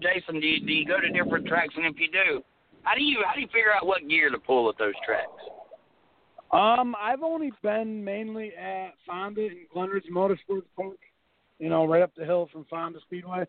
[0.00, 0.40] Jason?
[0.40, 1.74] Do you, do you go to different tracks?
[1.76, 2.42] And if you do,
[2.82, 5.28] how do you how do you figure out what gear to pull at those tracks?
[6.52, 10.98] Um, I've only been mainly at Fonda and Glen Ridge Motorsports Park,
[11.58, 13.44] you know, right up the hill from Fonda Speedway.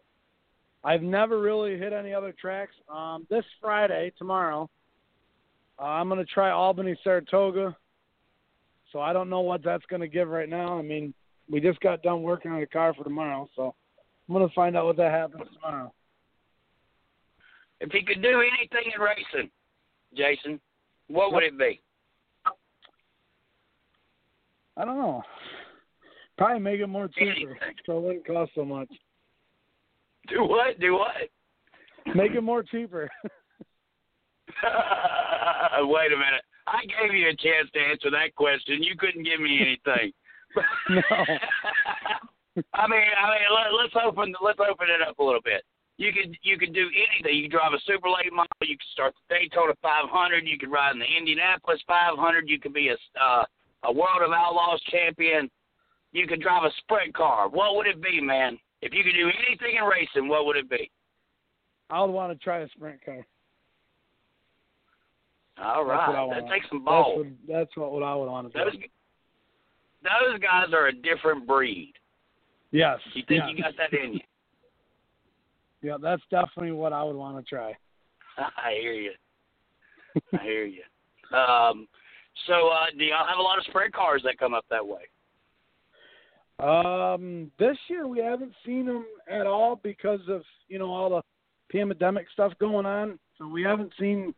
[0.83, 2.73] I've never really hit any other tracks.
[2.91, 4.69] Um, this Friday, tomorrow,
[5.79, 7.75] uh, I'm going to try Albany Saratoga.
[8.91, 10.79] So I don't know what that's going to give right now.
[10.79, 11.13] I mean,
[11.49, 13.75] we just got done working on the car for tomorrow, so
[14.27, 15.93] I'm going to find out what that happens tomorrow.
[17.79, 19.51] If you could do anything in racing,
[20.15, 20.59] Jason,
[21.07, 21.79] what would it be?
[24.77, 25.23] I don't know.
[26.37, 28.89] Probably make it more cheaper, so it wouldn't cost so much.
[30.29, 30.79] Do what?
[30.79, 32.15] Do what?
[32.15, 33.09] Make it more cheaper.
[34.63, 36.45] Wait a minute.
[36.67, 38.83] I gave you a chance to answer that question.
[38.83, 40.11] You couldn't give me anything.
[40.89, 41.01] no.
[42.73, 45.63] I mean, I mean, let, let's open let's open it up a little bit.
[45.97, 47.37] You could you could do anything.
[47.37, 48.49] You could drive a super late model.
[48.61, 50.47] You could start the Daytona 500.
[50.47, 52.49] You could ride in the Indianapolis 500.
[52.49, 53.45] You could be a uh,
[53.83, 55.49] a World of Outlaws champion.
[56.11, 58.57] you could drive a sprint car, what would it be, man?
[58.81, 60.91] If you could do anything in racing, what would it be?
[61.89, 63.25] I would want to try a sprint car.
[65.59, 67.25] All I that takes some balls.
[67.25, 68.65] That's what, that's what, what I would want to do.
[68.65, 68.79] Those
[70.03, 71.93] those guys are a different breed.
[72.71, 72.99] yes.
[73.13, 73.49] You think yeah.
[73.49, 74.19] you got that in you?
[75.83, 77.77] Yeah, that's definitely what I would want to try.
[78.37, 79.11] I hear you.
[80.33, 80.81] I hear you.
[81.37, 81.87] Um,
[82.45, 85.01] so, uh, do y'all have a lot of sprint cars that come up that way?
[86.59, 91.21] Um, this year we haven't seen them at all because of you know all the
[91.71, 93.19] pandemic stuff going on.
[93.37, 94.33] So we haven't seen.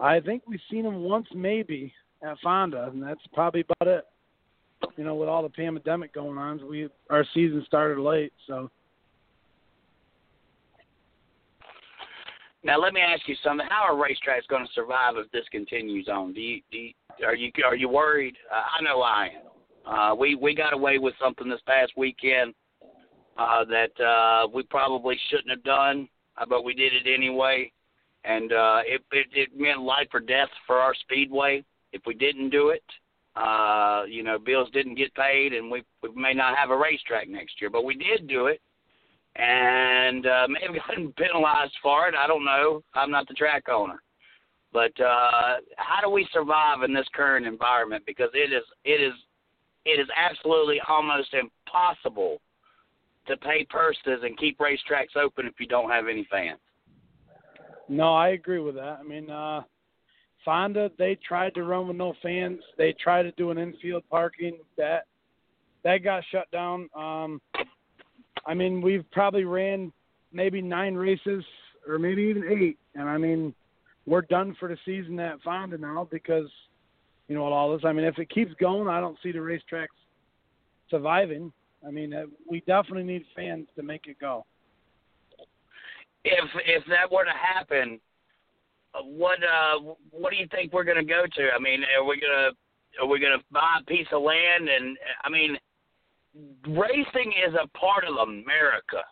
[0.00, 4.04] I think we've seen them once maybe at Fonda, and that's probably about it.
[4.96, 8.68] You know, with all the pandemic going on, we our season started late, so
[12.64, 13.66] Now, let me ask you something.
[13.68, 16.32] How are racetracks going to survive if this continues on?
[16.32, 16.92] Do you, do you,
[17.24, 18.36] are you are you worried?
[18.50, 19.92] Uh, I know I am.
[19.92, 22.54] Uh, we we got away with something this past weekend
[23.36, 27.72] uh, that uh, we probably shouldn't have done, uh, but we did it anyway,
[28.24, 32.50] and uh, it, it it meant life or death for our speedway if we didn't
[32.50, 32.84] do it.
[33.34, 37.28] Uh, you know, bills didn't get paid, and we we may not have a racetrack
[37.28, 38.60] next year, but we did do it
[39.36, 42.14] and uh, may have gotten penalized for it.
[42.14, 42.82] I don't know.
[42.94, 44.02] I'm not the track owner.
[44.72, 48.04] But uh, how do we survive in this current environment?
[48.06, 49.12] Because it is it is
[49.84, 52.40] it is absolutely almost impossible
[53.26, 56.58] to pay purses and keep racetracks open if you don't have any fans.
[57.88, 58.98] no, I agree with that.
[59.00, 59.62] I mean, uh,
[60.44, 62.60] Fonda they tried to run with no fans.
[62.78, 65.06] They tried to do an infield parking that
[65.84, 66.88] that got shut down.
[66.96, 67.40] Um,
[68.46, 69.92] I mean, we've probably ran
[70.32, 71.44] maybe nine races
[71.86, 73.54] or maybe even eight, and I mean,
[74.06, 76.48] we're done for the season at Fonda now because
[77.28, 77.84] you know all this.
[77.84, 79.86] I mean, if it keeps going, I don't see the racetracks
[80.90, 81.52] surviving.
[81.86, 84.44] I mean, uh, we definitely need fans to make it go.
[86.24, 88.00] If if that were to happen,
[89.04, 91.48] what uh what do you think we're going to go to?
[91.54, 94.68] I mean, are we going to are we going to buy a piece of land?
[94.68, 95.56] And I mean,
[96.66, 99.02] racing is a part of America.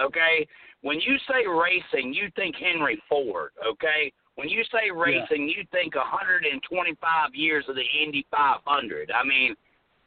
[0.00, 0.46] Okay,
[0.82, 3.50] when you say racing, you think Henry Ford.
[3.66, 9.10] Okay, when you say racing, you think 125 years of the Indy 500.
[9.10, 9.56] I mean,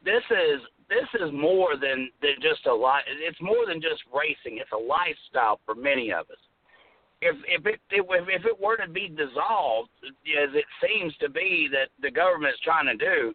[0.06, 4.60] this is this is more than than just a li It's more than just racing.
[4.60, 6.40] It's a lifestyle for many of us.
[7.22, 11.68] If if it if, if it were to be dissolved, as it seems to be
[11.72, 13.34] that the government is trying to do,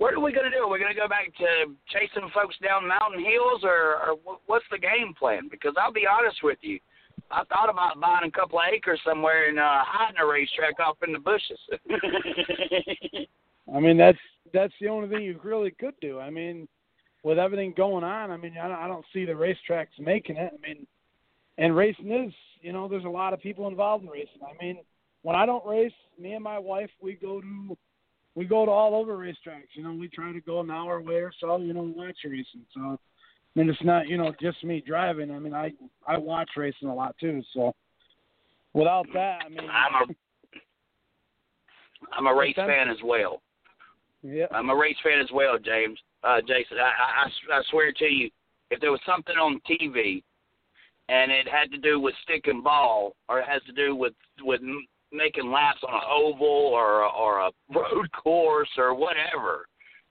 [0.00, 0.64] what are we going to do?
[0.64, 4.64] Are we going to go back to chasing folks down mountain hills, or, or what's
[4.70, 5.48] the game plan?
[5.50, 6.80] Because I'll be honest with you,
[7.30, 10.96] I thought about buying a couple of acres somewhere and uh, hiding a racetrack off
[11.06, 11.58] in the bushes.
[13.74, 14.18] I mean, that's
[14.54, 16.18] that's the only thing you really could do.
[16.18, 16.66] I mean,
[17.22, 20.50] with everything going on, I mean, I don't, I don't see the racetracks making it.
[20.54, 20.86] I mean,
[21.58, 22.32] and racing is,
[22.62, 24.40] you know, there's a lot of people involved in racing.
[24.42, 24.78] I mean,
[25.20, 27.76] when I don't race, me and my wife, we go to
[28.34, 29.74] we go to all over racetracks.
[29.74, 31.58] You know, we try to go an hour away or so.
[31.58, 32.64] You know, watch racing.
[32.74, 32.96] So, I
[33.54, 35.30] mean, it's not you know just me driving.
[35.30, 35.72] I mean, I
[36.06, 37.42] I watch racing a lot too.
[37.54, 37.74] So,
[38.72, 40.14] without that, I mean, I'm a
[42.16, 43.42] I'm a race fan as well.
[44.22, 45.98] yeah, I'm a race fan as well, James.
[46.22, 48.28] Uh, Jason, I, I, I swear to you,
[48.70, 50.22] if there was something on TV
[51.08, 54.12] and it had to do with stick and ball, or it has to do with
[54.42, 54.60] with
[55.12, 59.66] making laps on an oval or a- or a road course or whatever,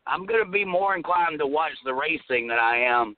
[0.08, 3.16] I'm going to be more inclined to watch the racing than I am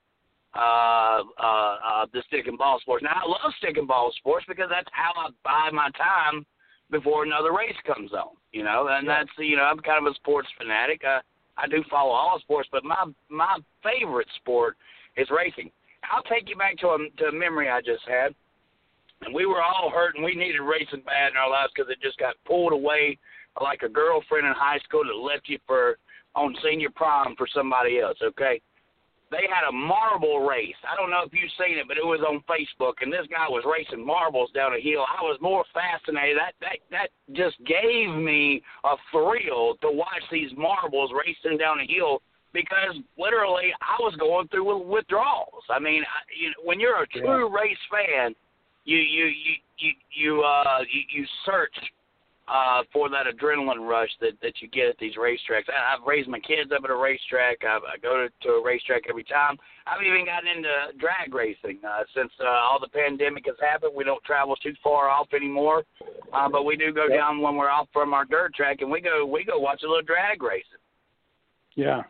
[0.53, 3.03] uh, uh, uh, the stick and ball sports.
[3.03, 6.45] Now I love stick and ball sports because that's how I buy my time
[6.89, 8.35] before another race comes on.
[8.51, 9.19] You know, and Yeah.
[9.23, 11.03] that's you know I'm kind of a sports fanatic.
[11.05, 11.21] I
[11.57, 14.75] I do follow all sports, but my my favorite sport
[15.15, 15.71] is racing.
[16.11, 18.35] I'll take you back to a to a memory I just had.
[19.23, 22.01] And we were all hurt, and we needed racing bad in our lives because it
[22.01, 23.17] just got pulled away
[23.61, 25.97] like a girlfriend in high school that left you for
[26.35, 28.17] on senior prom for somebody else.
[28.23, 28.61] Okay,
[29.31, 30.75] they had a marble race.
[30.83, 33.47] I don't know if you've seen it, but it was on Facebook, and this guy
[33.47, 35.05] was racing marbles down a hill.
[35.07, 36.37] I was more fascinated.
[36.37, 41.87] That that that just gave me a thrill to watch these marbles racing down a
[41.87, 42.21] hill
[42.53, 45.63] because literally I was going through withdrawals.
[45.69, 48.35] I mean, I, you know, when you're a true race fan,
[48.83, 51.75] you you you you you uh you, you search
[52.47, 55.69] uh for that adrenaline rush that that you get at these racetracks.
[55.69, 57.57] I, I've raised my kids up at a racetrack.
[57.63, 59.57] I, I go to, to a racetrack every time.
[59.85, 60.69] I've even gotten into
[60.99, 63.93] drag racing uh, since uh, all the pandemic has happened.
[63.95, 65.83] We don't travel too far off anymore,
[66.33, 69.01] uh, but we do go down when we're off from our dirt track, and we
[69.01, 70.81] go we go watch a little drag racing.
[71.75, 72.01] yeah.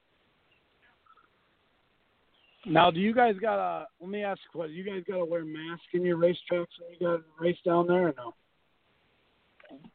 [2.66, 3.88] Now, do you guys got a?
[4.00, 4.76] Let me ask you a question.
[4.78, 8.10] You guys got to wear masks in your racetracks when you guys race down there,
[8.10, 8.34] or no?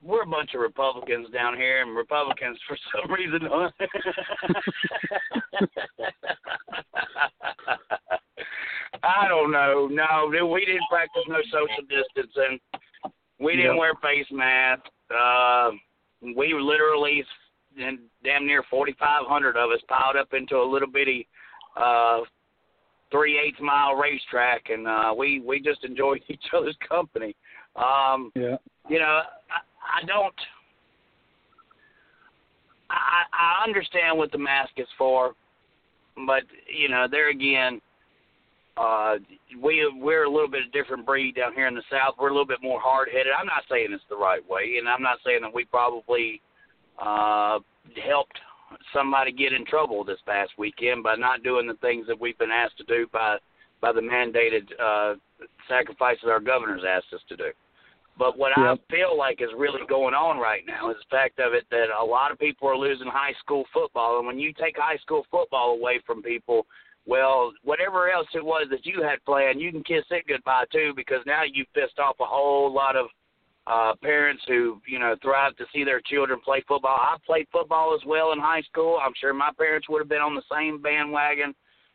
[0.02, 3.40] We're a bunch of Republicans down here, and Republicans for some reason.
[9.02, 9.88] I don't know.
[9.90, 12.58] No, we didn't practice no social distancing.
[13.38, 13.80] We didn't Yep.
[13.80, 14.88] wear face masks.
[15.10, 15.70] Uh,
[16.34, 17.22] we were literally,
[17.76, 21.28] damn near 4,500 of us piled up into a little bitty
[21.76, 22.20] uh,
[23.10, 27.34] three eighths mile racetrack, and uh, we we just enjoyed each other's company.
[27.76, 28.56] Um, Yeah.
[28.88, 30.34] you know, I, I don't.
[32.90, 35.34] I I understand what the mask is for,
[36.26, 36.42] but
[36.72, 37.80] you know, there again,
[38.76, 39.16] uh,
[39.60, 42.14] we we're a little bit of different breed down here in the South.
[42.18, 43.32] We're a little bit more hard headed.
[43.38, 46.40] I'm not saying it's the right way, and I'm not saying that we probably
[47.00, 47.58] uh,
[48.08, 48.38] helped
[48.92, 52.50] somebody get in trouble this past weekend by not doing the things that we've been
[52.50, 53.38] asked to do by
[53.80, 55.14] by the mandated uh,
[55.68, 57.50] sacrifices our governors asked us to do.
[58.18, 61.52] But what I feel like is really going on right now is the fact of
[61.52, 64.76] it that a lot of people are losing high school football, and when you take
[64.78, 66.66] high school football away from people,
[67.04, 70.92] well, whatever else it was that you had planned, you can kiss it goodbye too,
[70.96, 73.06] because now you've pissed off a whole lot of
[73.66, 76.96] uh parents who you know thrive to see their children play football.
[76.98, 78.98] I played football as well in high school.
[79.02, 81.54] I'm sure my parents would have been on the same bandwagon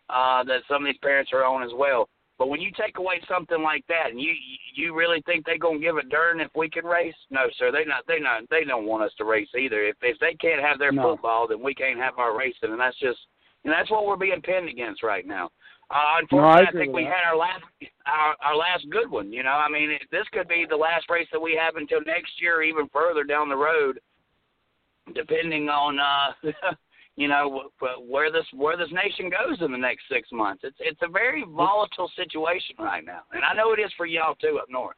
[0.09, 2.09] uh that some of these parents are on as well.
[2.37, 4.33] But when you take away something like that, and you
[4.73, 7.13] you really think they're gonna give a darn if we can race?
[7.29, 7.71] No, sir.
[7.71, 9.85] They not they not they don't want us to race either.
[9.85, 11.03] If if they can't have their No.
[11.03, 13.19] football, then we can't have our racing, and that's just
[13.63, 15.51] and that's what we're being pinned against right now.
[15.91, 17.13] Uh, No, I unfortunately, I, think we that.
[17.13, 17.63] had our last
[18.05, 19.31] our, our last good one.
[19.33, 21.99] You know, I mean, it, this could be the last race that we have until
[22.05, 23.99] next year, or even further down the road,
[25.13, 26.51] depending on uh,
[27.17, 30.61] you know wh- wh- where this where this nation goes in the next six months.
[30.63, 34.35] It's it's a very volatile situation right now, and I know it is for y'all
[34.35, 34.95] too up north.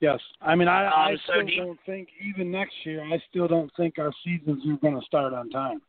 [0.00, 0.18] Yes.
[0.40, 3.04] I mean, I, I Um, so still do you- don't think even next year.
[3.04, 5.80] I still don't think our seasons are going to start on time.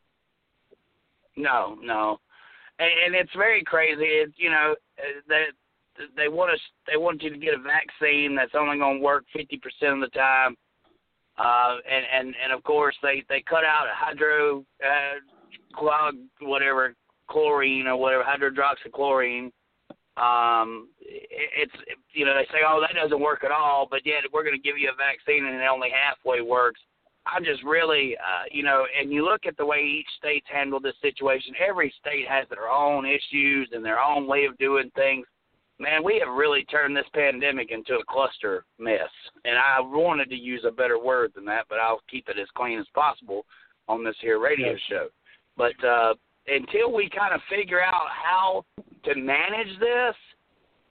[1.36, 2.20] No, no,
[2.84, 4.03] and, and it's very crazy.
[4.03, 5.53] It, you know uh, that
[6.15, 9.25] they want us they want you to get a vaccine that's only going to work
[9.36, 10.55] fifty percent of the time,
[11.38, 15.19] uh, and and and of course they they cut out hydro uh,
[15.75, 16.95] clog whatever
[17.29, 19.51] chlorine or whatever hydroxychlorine.
[20.15, 21.73] Um, it, it's
[22.13, 24.61] you know they say oh that doesn't work at all, but yet we're going to
[24.61, 26.81] give you a vaccine and it only halfway works.
[27.26, 30.84] I'm just really, uh, you know, and you look at the way each state's handled
[30.84, 31.53] this situation.
[31.65, 35.26] Every state has their own issues and their own way of doing things.
[35.80, 39.09] Man, we have really turned this pandemic into a cluster mess.
[39.45, 42.47] And I wanted to use a better word than that, but I'll keep it as
[42.55, 43.45] clean as possible
[43.88, 44.80] on this here radio Yes.
[44.89, 45.07] show.
[45.57, 46.13] But uh,
[46.47, 48.65] until we kind of figure out how
[49.05, 50.15] to manage this,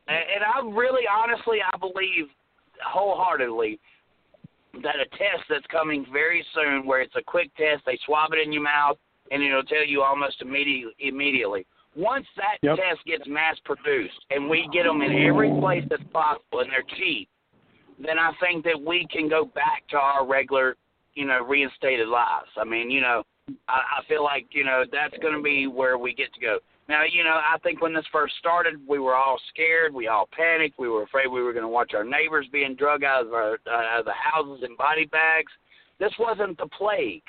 [0.08, 2.26] and I really, honestly, I believe
[2.84, 3.78] wholeheartedly
[4.80, 8.44] that a test that's coming very soon, where it's a quick test, they swab it
[8.44, 8.96] in your mouth,
[9.30, 10.94] and it'll tell you almost immediately.
[10.98, 12.76] Immediately, once that Yep.
[12.76, 16.82] test gets mass produced, and we get them in every place that's possible, and they're
[16.96, 17.28] cheap,
[17.98, 20.76] then I think that we can go back to our regular,
[21.14, 22.50] you know, reinstated lives.
[22.56, 23.22] I mean, you know,
[23.68, 26.58] I, I feel like you know that's going to be where we get to go.
[26.92, 29.94] Now, you know, I think when this first started, we were all scared.
[29.94, 30.78] We all panicked.
[30.78, 33.54] We were afraid we were going to watch our neighbors being drug out of, our,
[33.66, 35.50] uh, out of the houses in body bags.
[35.98, 37.22] This wasn't the plague,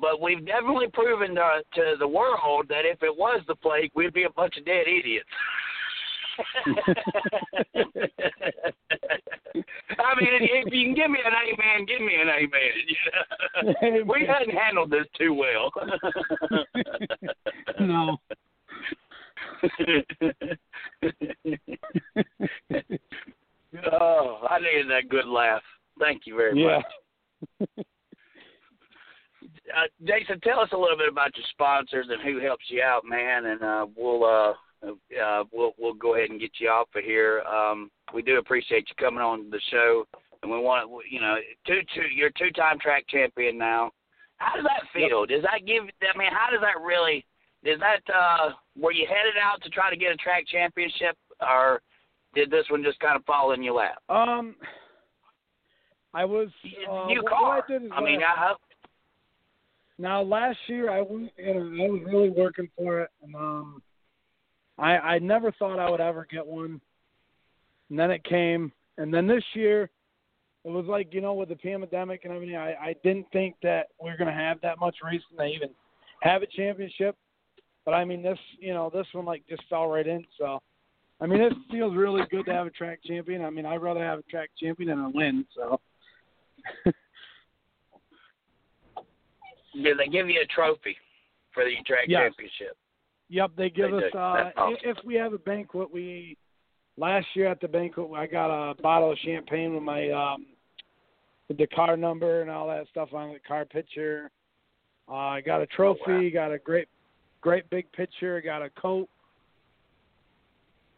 [0.00, 4.14] but we've definitely proven to, to the world that if it was the plague, we'd
[4.14, 5.28] be a bunch of dead idiots.
[9.98, 12.70] I mean, if you can give me an amen, give me an amen.
[12.86, 12.96] You
[13.96, 14.04] know?
[14.12, 15.72] we hadn't handled this too well.
[17.80, 18.16] no.
[23.92, 25.62] oh, I needed that good laugh.
[25.98, 26.82] Thank you very Yeah.
[27.68, 27.78] much.
[29.74, 33.04] Uh, Jason, tell us a little bit about your sponsors and who helps you out,
[33.04, 34.52] man, and uh, we'll uh,
[34.86, 37.40] uh, we'll we'll go ahead and get you off of here.
[37.42, 40.04] Um, we do appreciate you coming on the show,
[40.42, 41.36] and we want you know
[41.66, 43.90] two two you're two time track champion now.
[44.36, 45.24] How does that feel?
[45.26, 45.84] Does that give?
[45.84, 47.24] I mean, how does that really?
[47.64, 51.80] Is that uh, were you headed out to try to get a track championship, or
[52.34, 54.02] did this one just kind of fall in your lap?
[54.08, 54.56] Um,
[56.14, 56.48] I was.
[56.90, 57.64] Uh, New car.
[57.68, 58.54] I, I mean, I,
[59.98, 63.82] now last year I went, you know, I was really working for it, and um,
[64.78, 66.80] I I never thought I would ever get one,
[67.90, 69.88] and then it came, and then this year,
[70.64, 73.88] it was like you know with the pandemic and everything, I I didn't think that
[74.02, 75.68] we are gonna have that much racing to even
[76.22, 77.16] have a championship.
[77.84, 80.24] But I mean, this you know this one like just fell right in.
[80.38, 80.60] So,
[81.20, 83.44] I mean, it feels really good to have a track champion.
[83.44, 85.44] I mean, I'd rather have a track champion than a win.
[85.54, 85.80] So.
[89.74, 90.96] Do they give you a trophy
[91.52, 92.20] for the track Yes.
[92.28, 92.76] championship?
[93.30, 94.12] Yep, they give They us.
[94.12, 94.18] do.
[94.18, 94.76] Uh, awesome.
[94.84, 96.36] If we have a banquet, we
[96.98, 100.46] last year at the banquet, I got a bottle of champagne with my um,
[101.48, 104.30] with the car number and all that stuff on the car picture.
[105.08, 106.30] Uh, I got a trophy, Oh, wow.
[106.32, 106.88] got a great,
[107.42, 109.08] great big picture, got a coat.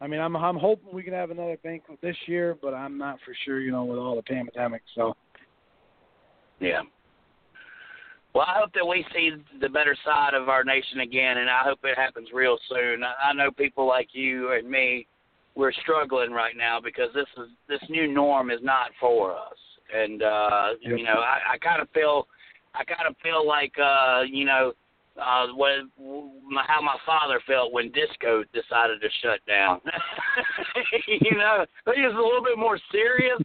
[0.00, 3.18] I mean, I'm I'm hoping we can have another banquet this year, but I'm not
[3.24, 3.60] for sure.
[3.60, 5.16] You know, with all the pandemic, so
[6.60, 6.82] Yeah.
[8.34, 9.30] Well, I hope that we see
[9.60, 13.02] the better side of our nation again, and I hope it happens real soon.
[13.04, 15.06] I know people like you and me,
[15.54, 19.56] we're struggling right now because this is this new norm is not for us,
[19.94, 22.26] and uh, you know, I, I kind of feel,
[22.74, 24.72] I kind of feel like, uh, you know,
[25.20, 25.72] uh, what
[26.48, 29.80] my, how my father felt when disco decided to shut down.
[31.08, 33.38] you know, he was a little bit more serious,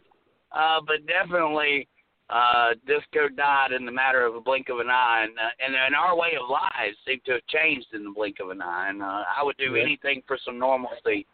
[0.52, 1.86] uh, but definitely
[2.28, 5.74] uh, disco died in the matter of a blink of an eye, and, uh, and
[5.74, 8.88] and our way of lives seemed to have changed in the blink of an eye.
[8.88, 11.26] And uh, I would do anything for some normalcy.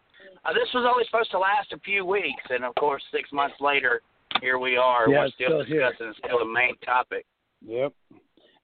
[0.45, 3.57] Uh, this was only supposed to last a few weeks, and of course, six months
[3.61, 4.01] later,
[4.41, 5.09] here we are.
[5.09, 5.89] Yeah, We're still, still here.
[5.91, 7.27] discussing it's still the main topic.
[7.65, 7.93] yep.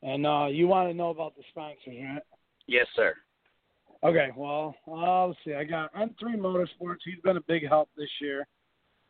[0.02, 2.22] And uh, you want to know about the sponsors, right?
[2.66, 3.14] Yes, sir.
[4.04, 5.54] Okay, well, uh, let's see.
[5.54, 6.98] I got N3 Motorsports.
[7.04, 8.46] He's been a big help this year.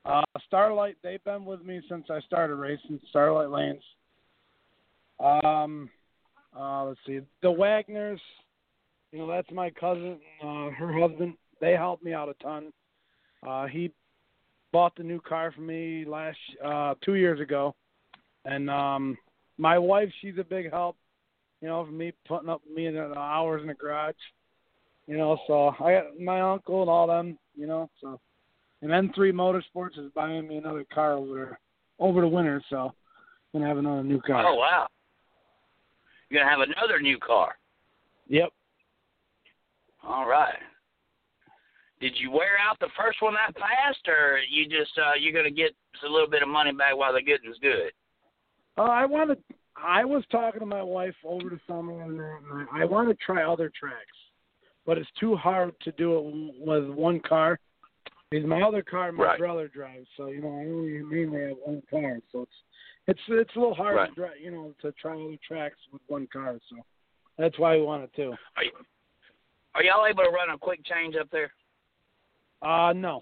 [0.04, 3.00] Uh, Starlight, they've been with me since I started racing.
[3.08, 3.82] Starlight Lanes.
[5.18, 5.88] Um,
[6.54, 7.20] uh, let's see.
[7.40, 8.20] The Wagners,
[9.12, 11.34] you know, that's my cousin, uh, her husband.
[11.60, 12.72] They helped me out a ton.
[13.46, 13.92] Uh, he
[14.72, 17.74] bought the new car for me last uh, two years ago,
[18.44, 19.16] and um,
[19.62, 20.96] my wife, she's a big help.
[21.60, 24.14] You know, for me putting up me in the hours in the garage.
[25.06, 27.38] You know, so I got my uncle and all them.
[27.54, 28.20] You know, so
[28.82, 31.60] and N3 Motorsports is buying me another car over there,
[32.00, 32.60] over the winter.
[32.68, 32.92] So
[33.54, 34.44] I'm gonna have another new car.
[34.44, 34.88] Oh wow.
[36.28, 37.54] You're gonna have another new car.
[38.28, 38.48] Yep.
[40.02, 40.58] All right.
[42.00, 45.54] Did you wear out the first one that fast, or you just uh, you're gonna
[45.54, 45.70] get
[46.04, 47.92] a little bit of money back while the good getting's good?
[48.78, 49.54] Uh, I want to.
[49.76, 53.42] I was talking to my wife over the summer, and uh, I want to try
[53.42, 53.96] other tracks,
[54.86, 57.58] but it's too hard to do it with one car.
[58.30, 59.38] Because my other car, my Right.
[59.38, 62.52] brother drives, so you know I only mainly have one car, so it's
[63.08, 64.08] it's it's a little hard Right.
[64.08, 66.58] to drive, you know, to try other tracks with one car.
[66.70, 66.76] So
[67.36, 68.32] that's why we want it too.
[68.56, 68.72] Are, you,
[69.74, 71.52] are y'all able to run a quick change up there?
[72.62, 73.20] Uh no.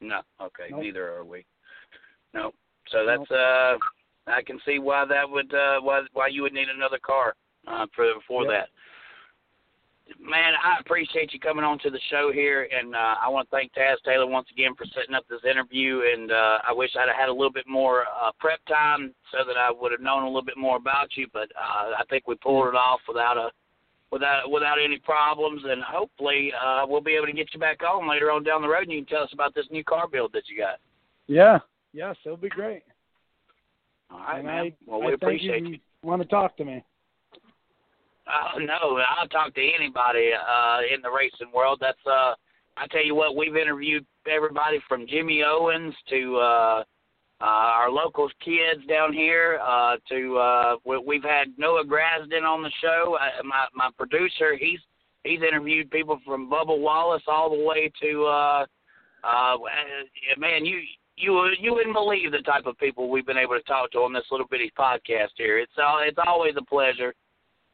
[0.00, 0.20] No.
[0.40, 0.68] Okay.
[0.70, 0.80] Nope.
[0.80, 1.44] Neither are we.
[2.32, 2.52] No.
[2.88, 3.76] So that's uh,
[4.26, 7.34] I can see why that would uh, why why you would need another car
[7.66, 8.52] uh, for for Yep.
[8.52, 8.68] that.
[10.20, 13.56] Man, I appreciate you coming on to the show here, and uh, I want to
[13.56, 16.02] thank Taz Taylor once again for setting up this interview.
[16.12, 19.38] And uh, I wish I'd have had a little bit more uh, prep time so
[19.44, 21.26] that I would have known a little bit more about you.
[21.32, 23.50] But uh, I think we pulled it off without a
[24.12, 28.08] without without any problems, and hopefully uh, we'll be able to get you back on
[28.08, 30.32] later on down the road, and you can tell us about this new car build
[30.34, 30.78] that you got.
[31.26, 31.58] Yeah.
[31.92, 32.82] Yes, it'll be great.
[34.10, 34.64] All right, and man.
[34.64, 35.78] I, well, I we think appreciate you you.
[36.02, 36.84] want to talk to me.
[38.28, 41.78] Oh no, I'll talk to anybody uh in the racing world.
[41.80, 42.34] That's uh
[42.76, 46.84] I tell you what, we've interviewed everybody from Jimmy Owens to uh
[47.40, 52.62] uh our local kids down here uh to uh we, we've had Noah Gragson on
[52.62, 53.16] the show.
[53.20, 54.80] Uh, my my producer, he's
[55.22, 58.66] he's interviewed people from Bubba Wallace all the way to uh
[59.22, 59.56] uh
[60.36, 60.80] man, you
[61.16, 64.12] you you wouldn't believe the type of people we've been able to talk to on
[64.12, 65.58] this little bitty podcast here.
[65.58, 67.14] It's all it's always a pleasure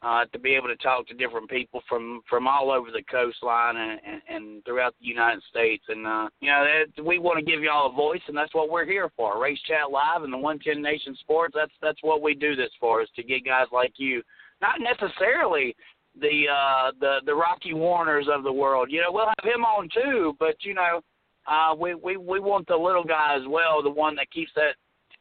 [0.02, 3.76] uh, to be able to talk to different people from from all over the coastline
[3.76, 5.84] and, and, and throughout the United States.
[5.88, 8.54] And uh, you know, that, we want to give you all a voice, and that's
[8.54, 9.40] what we're here for.
[9.40, 11.54] Race Chat Live and the One Ten Nation Sports.
[11.56, 14.22] That's that's what we do this for, is to get guys like you,
[14.60, 15.74] not necessarily
[16.20, 18.88] the uh, the the Rocky Warners of the world.
[18.90, 21.00] You know, we'll have him on too, but you know,
[21.46, 24.74] uh, we we we want the little guy as well, the one that keeps that.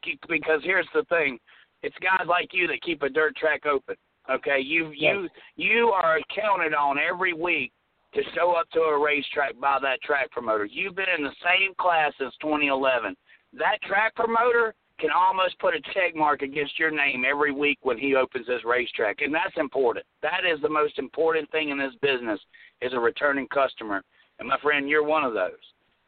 [0.03, 1.37] Keep, because here's the thing,
[1.83, 3.95] it's guys like you that keep a dirt track open.
[4.29, 7.71] Okay, you you you are counted on every week
[8.13, 10.65] to show up to a racetrack by that track promoter.
[10.65, 13.15] You've been in the same class since 2011.
[13.53, 17.97] That track promoter can almost put a check mark against your name every week when
[17.97, 20.05] he opens his racetrack, and that's important.
[20.21, 22.39] That is the most important thing in this business
[22.81, 24.03] is a returning customer.
[24.39, 25.59] And my friend, you're one of those,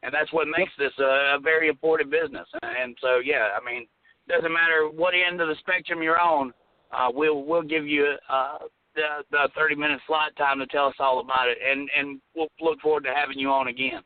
[0.03, 2.47] and that's what makes this a, a very important business.
[2.61, 3.87] And so, yeah, I mean,
[4.27, 6.53] doesn't matter what end of the spectrum you're on
[6.93, 8.59] uh, we'll we'll give you uh,
[8.95, 12.47] the, the 30 minute slot time to tell us all about it, and and we'll
[12.61, 14.01] look forward to having you on again.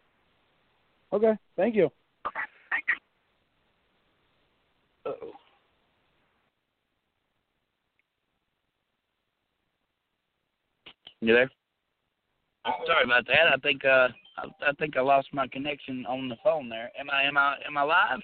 [1.11, 1.89] Okay, thank you.
[5.05, 5.31] Uh-oh.
[11.19, 11.49] You there?
[12.85, 13.53] Sorry about that.
[13.53, 16.91] I think uh I, I think I lost my connection on the phone there.
[16.99, 18.19] Am I am I am I live?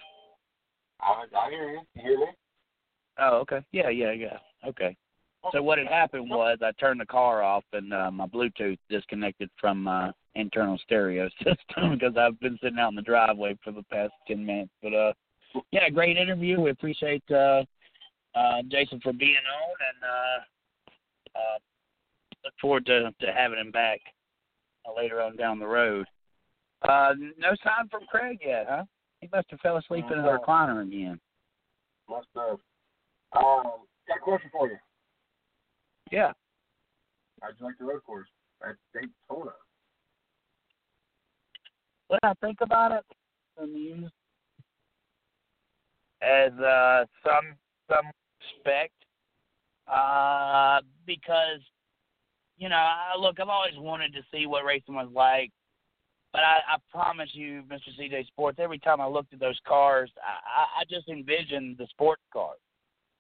[1.02, 1.82] I, I hear you.
[1.96, 2.26] You hear me?
[3.20, 3.60] Oh, okay.
[3.72, 4.38] Yeah, yeah, yeah.
[4.66, 4.96] Okay.
[5.52, 9.50] So what had happened was I turned the car off and uh, my Bluetooth disconnected
[9.60, 13.84] from my internal stereo system because I've been sitting out in the driveway for the
[13.92, 14.72] past ten minutes.
[14.82, 15.14] But uh,
[15.72, 16.62] yeah, great interview.
[16.62, 17.64] We appreciate uh,
[18.36, 21.60] uh, Jason for being on and uh, uh,
[22.46, 24.00] look forward to to having him back
[24.96, 26.06] later on down the road.
[26.82, 28.84] Uh, no sign from Craig yet, huh?
[29.22, 31.20] He must have fell asleep in the recliner again.
[32.10, 32.60] Must have.
[33.34, 33.64] Um,
[34.08, 34.78] got a question for you.
[36.12, 36.34] Yeah.
[37.42, 38.28] How'd you like the road course
[38.68, 39.52] at Daytona?
[42.14, 43.04] what I think about it,
[43.62, 44.14] amused
[46.22, 47.56] as uh, some
[47.90, 48.06] some
[48.40, 48.94] respect,
[49.92, 51.62] uh, because
[52.58, 55.52] you know, I, look, I've always wanted to see what racing was like,
[56.32, 57.90] but I, I promise you, Mr.
[58.00, 62.24] CJ Sports, every time I looked at those cars, I, I just envisioned the sports
[62.32, 62.60] cars.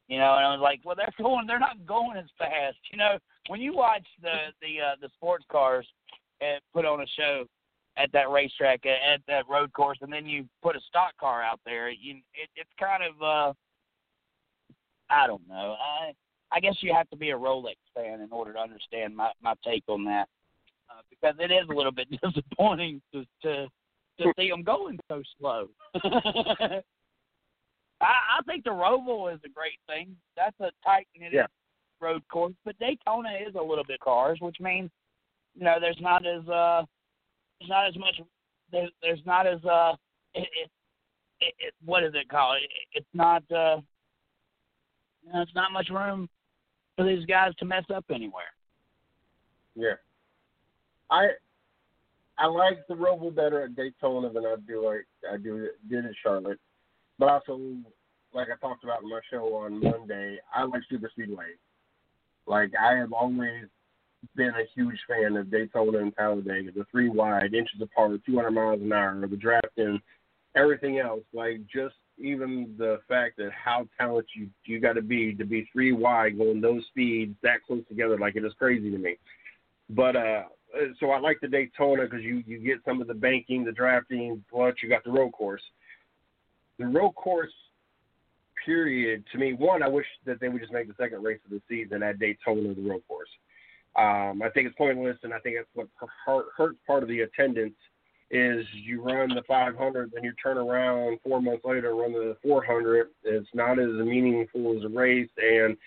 [0.09, 2.77] You know, and I was like, well, they're going, they're not going as fast.
[2.91, 3.17] You know,
[3.47, 5.87] when you watch the the uh, the sports cars
[6.73, 7.45] put on a show,
[7.97, 11.43] at that racetrack at, at that road course, and then you put a stock car
[11.43, 11.89] out there.
[11.89, 13.53] You, it, it's kind of, uh,
[15.09, 15.75] I don't know.
[15.79, 16.13] I
[16.53, 19.55] I guess you have to be a Rolex fan in order to understand my my
[19.65, 20.27] take on that,
[20.89, 23.67] uh, because it is a little bit disappointing to to
[24.19, 25.67] to see them going so slow.
[28.01, 28.05] I,
[28.39, 30.15] I think the Roval is a great thing.
[30.35, 31.47] That's a tight knitted Yeah.
[31.99, 34.91] road course, but Daytona is a little bit cars, which means
[35.55, 36.83] you know there's not as uh
[37.59, 38.21] there's not as much
[38.71, 39.95] there's there's not as uh
[40.35, 40.71] it, it,
[41.41, 43.77] it, it what is it called it, it's not uh
[45.25, 46.29] you know, it's not much room
[46.95, 48.53] for these guys to mess up anywhere
[49.75, 49.95] Yeah.
[51.09, 51.29] I
[52.37, 56.11] I like the Roval better at Daytona than I do like I do did at
[56.21, 56.59] Charlotte.
[57.19, 57.59] But also
[58.33, 61.53] like I talked about in my show on Monday, I like super speedway.
[62.47, 63.65] Like I have always
[64.35, 68.51] been a huge fan of Daytona and Talladega, the three wide, inches apart, two hundred
[68.51, 70.01] miles an hour, the drafting,
[70.55, 71.23] everything else.
[71.33, 75.67] Like just even the fact that how talented you you got to be to be
[75.71, 79.17] three wide going those speeds that close together, like it is crazy to me.
[79.89, 80.43] But uh,
[80.99, 84.43] so I like the Daytona because you you get some of the banking, the drafting,
[84.49, 85.61] plus you got the road course.
[86.79, 87.51] The road course
[88.65, 91.51] period to me, one, I wish that they would just make the second race of
[91.51, 93.29] the season at Daytona the road course.
[93.95, 95.87] Um, I think it's pointless, and I think that's what
[96.25, 97.75] hurt, hurts part of the attendance
[98.33, 103.09] is you run the 500, then you turn around four months later run the 400.
[103.23, 105.77] It's not as meaningful as a race, and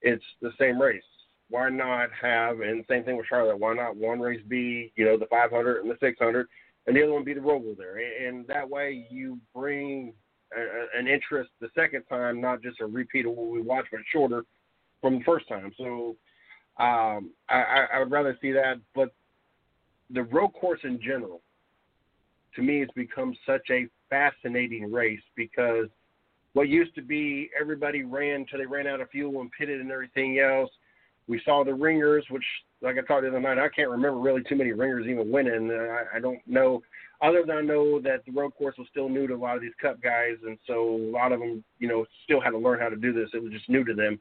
[0.00, 1.02] it's the same race.
[1.50, 5.18] Why not have, and same thing with Charlotte, why not one race be, you know,
[5.18, 6.46] the 500 and the 600,
[6.86, 7.98] and the other one be the Roval there?
[7.98, 10.14] And that way you bring
[10.56, 14.00] a, an interest the second time, not just a repeat of what we watched, but
[14.12, 14.44] shorter
[15.00, 15.72] from the first time.
[15.76, 16.16] So
[16.78, 18.76] um, I, I, I would rather see that.
[18.94, 19.12] But
[20.10, 21.40] the road course in general,
[22.56, 25.86] to me, it's become such a fascinating race because
[26.52, 29.90] what used to be everybody ran till they ran out of fuel and pitted and
[29.90, 30.70] everything else.
[31.28, 32.44] We saw the ringers, which,
[32.80, 35.70] like I talked the other night, I can't remember really too many ringers even winning.
[35.70, 36.82] Uh, I, I don't know,
[37.22, 39.62] other than I know that the road course was still new to a lot of
[39.62, 42.80] these Cup guys, and so a lot of them, you know, still had to learn
[42.80, 43.30] how to do this.
[43.32, 44.18] It was just new to them.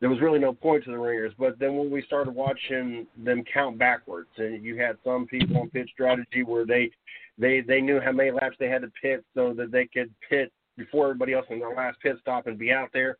[0.00, 1.32] There was really no point to the ringers.
[1.38, 5.68] But then when we started watching them count backwards, and you had some people on
[5.68, 6.90] pit strategy where they
[7.38, 10.52] they they knew how many laps they had to pit so that they could pit
[10.76, 13.16] before everybody else in their last pit stop and be out there.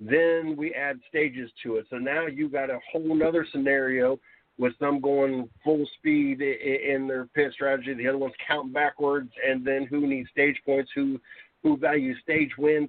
[0.00, 1.86] Then we add stages to it.
[1.90, 4.18] So now you got a whole other scenario
[4.58, 9.66] with some going full speed in their pit strategy, the other ones counting backwards, and
[9.66, 11.20] then who needs stage points, who
[11.62, 12.88] who values stage wins.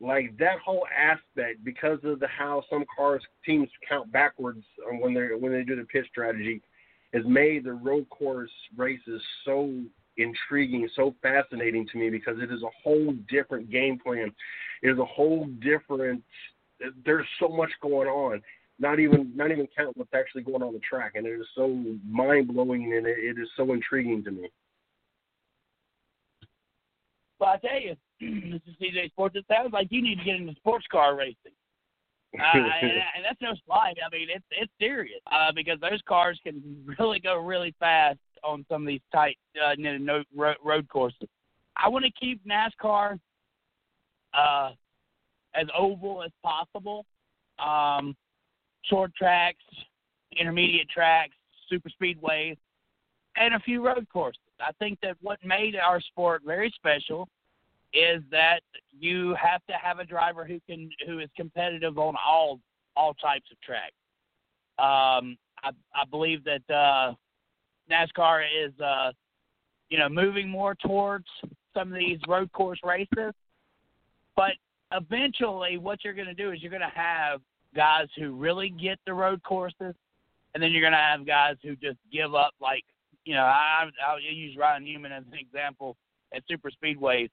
[0.00, 4.64] Like that whole aspect, because of the how some cars teams count backwards
[5.00, 6.60] when they when they do the pit strategy,
[7.14, 9.72] has made the road course races so
[10.16, 14.32] intriguing, so fascinating to me because it is a whole different game plan.
[14.82, 16.22] It is a whole different.
[17.04, 18.42] There's so much going on.
[18.78, 21.68] Not even not even counting what's actually going on the track, and it is so
[22.06, 24.50] mind blowing and it, it is so intriguing to me.
[27.44, 27.94] well i tell you
[28.50, 31.52] this is cj sports it sounds like you need to get into sports car racing
[32.40, 33.96] uh, and, and that's no slight.
[34.04, 36.62] I mean, it's it's serious uh, because those cars can
[36.98, 41.28] really go really fast on some of these tight uh, no, road, road courses.
[41.76, 43.18] I want to keep NASCAR
[44.32, 44.70] uh,
[45.54, 47.06] as oval as possible.
[47.58, 48.16] Um,
[48.84, 49.64] short tracks,
[50.38, 51.34] intermediate tracks,
[51.68, 52.56] super speedways,
[53.36, 54.40] and a few road courses.
[54.60, 57.28] I think that what made our sport very special
[57.94, 58.60] is that
[58.98, 62.60] you have to have a driver who can who is competitive on all
[62.96, 63.94] all types of tracks.
[64.78, 67.14] Um, I, I believe that uh,
[67.90, 69.12] NASCAR is uh,
[69.88, 71.26] you know moving more towards
[71.72, 73.32] some of these road course races,
[74.36, 74.52] but
[74.92, 77.40] eventually what you're going to do is you're going to have
[77.74, 79.94] guys who really get the road courses,
[80.54, 82.54] and then you're going to have guys who just give up.
[82.60, 82.84] Like
[83.24, 85.96] you know, I, I'll use Ryan Newman as an example
[86.34, 87.30] at super speedways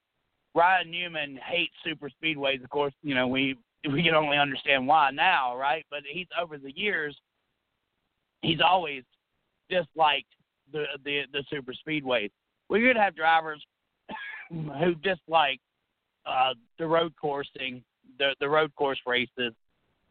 [0.54, 2.62] Ryan Newman hates super speedways.
[2.62, 3.56] Of course, you know we
[3.90, 5.84] we can only understand why now, right?
[5.90, 7.16] But he's over the years,
[8.42, 9.02] he's always
[9.68, 10.28] disliked
[10.72, 12.30] the the the super speedways.
[12.68, 13.64] We could have drivers
[14.50, 15.60] who dislike
[16.26, 17.82] uh, the road coursing,
[18.18, 19.54] the the road course races,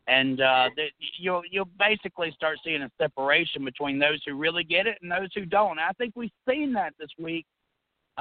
[0.07, 0.87] and uh, the,
[1.19, 5.29] you'll you'll basically start seeing a separation between those who really get it and those
[5.35, 5.79] who don't.
[5.79, 7.45] I think we've seen that this week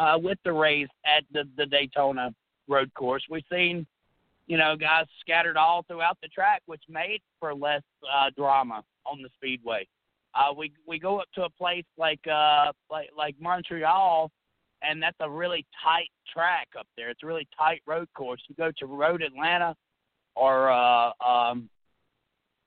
[0.00, 2.34] uh, with the race at the, the Daytona
[2.68, 3.22] road course.
[3.30, 3.86] We've seen,
[4.46, 9.22] you know, guys scattered all throughout the track, which made for less uh, drama on
[9.22, 9.86] the speedway.
[10.34, 14.30] Uh, we we go up to a place like uh like like Montreal,
[14.80, 17.10] and that's a really tight track up there.
[17.10, 18.40] It's a really tight road course.
[18.48, 19.74] You go to Road Atlanta
[20.36, 21.68] or uh, um,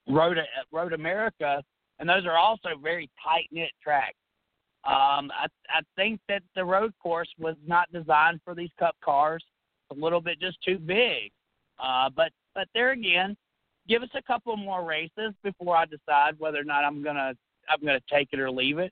[0.10, 0.38] Road
[0.74, 1.64] Road America,
[2.00, 4.18] and those are also very tight knit tracks.
[4.86, 9.44] Um, I, I think that the road course was not designed for these Cup cars.
[9.90, 11.32] It's a little bit just too big.
[11.82, 13.36] Uh, but but there again,
[13.88, 17.34] give us a couple more races before I decide whether or not I'm gonna
[17.70, 18.92] I'm gonna take it or leave it.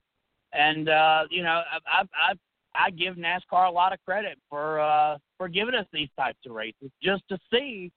[0.52, 2.34] And uh, you know, I, I I
[2.74, 6.52] I give NASCAR a lot of credit for uh, for giving us these types of
[6.52, 7.90] races just to see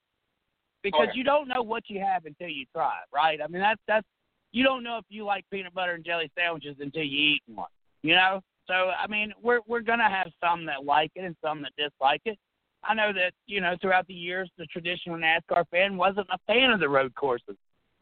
[0.82, 3.40] because you don't know what you have until you try it, right?
[3.42, 4.06] I mean that's that's
[4.52, 7.66] you don't know if you like peanut butter and jelly sandwiches until you eat one.
[8.06, 11.62] You know, so I mean, we're we're gonna have some that like it and some
[11.62, 12.38] that dislike it.
[12.84, 16.70] I know that you know throughout the years, the traditional NASCAR fan wasn't a fan
[16.70, 17.56] of the road courses,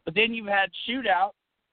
[0.05, 1.31] but then you've had shootouts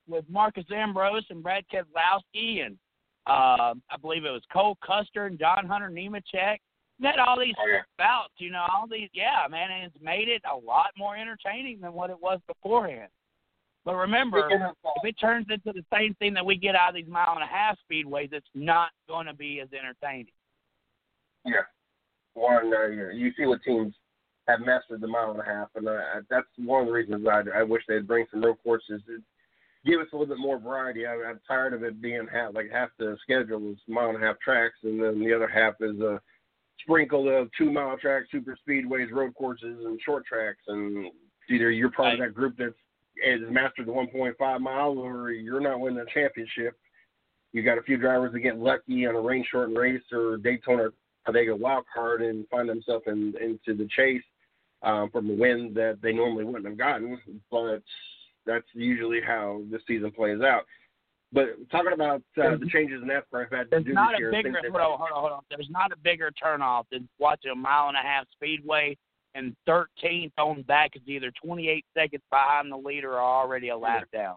[0.09, 2.78] with Marcos Ambrose and Brad Keselowski and
[3.26, 6.57] uh, I believe it was Cole Custer and John Hunter Nemechek.
[6.99, 10.28] You had all these oh, bouts, you know, all these, yeah, man, and it's made
[10.28, 13.11] it a lot more entertaining than what it was beforehand.
[13.85, 17.09] But remember, if it turns into the same thing that we get out of these
[17.09, 20.33] mile and a half speedways, it's not going to be as entertaining.
[21.45, 21.62] Yeah,
[22.35, 23.93] one uh, you see what teams
[24.47, 25.99] have mastered the mile and a half, and uh,
[26.30, 29.03] that's one of the reasons I, I wish they'd bring some road courses.
[29.85, 31.07] Give us a little bit more variety.
[31.07, 34.26] I, I'm tired of it being half like half the schedule is mile and a
[34.26, 36.20] half tracks, and then the other half is a
[36.80, 40.61] sprinkle of two mile tracks, super speedways, road courses, and short tracks.
[40.68, 41.11] And
[41.51, 42.74] either you're part of that group that's
[43.24, 46.76] has mastered the 1.5 mile, or you're not winning the championship.
[47.52, 50.88] You got a few drivers that get lucky on a rain shortened race or Daytona
[51.30, 54.22] they go wild card and find themselves in, into the chase
[54.82, 57.20] um, from a win that they normally wouldn't have gotten.
[57.50, 57.82] But
[58.44, 60.62] that's usually how the season plays out.
[61.32, 64.28] But talking about uh, the changes in NASCAR have had to do not this year.
[64.28, 65.40] A bigger, hold on, hold on, hold on.
[65.48, 68.98] There's not a bigger turnoff than watching a mile and a half speedway
[69.35, 74.05] and 13th on back is either 28 seconds behind the leader or already a lap
[74.12, 74.37] down.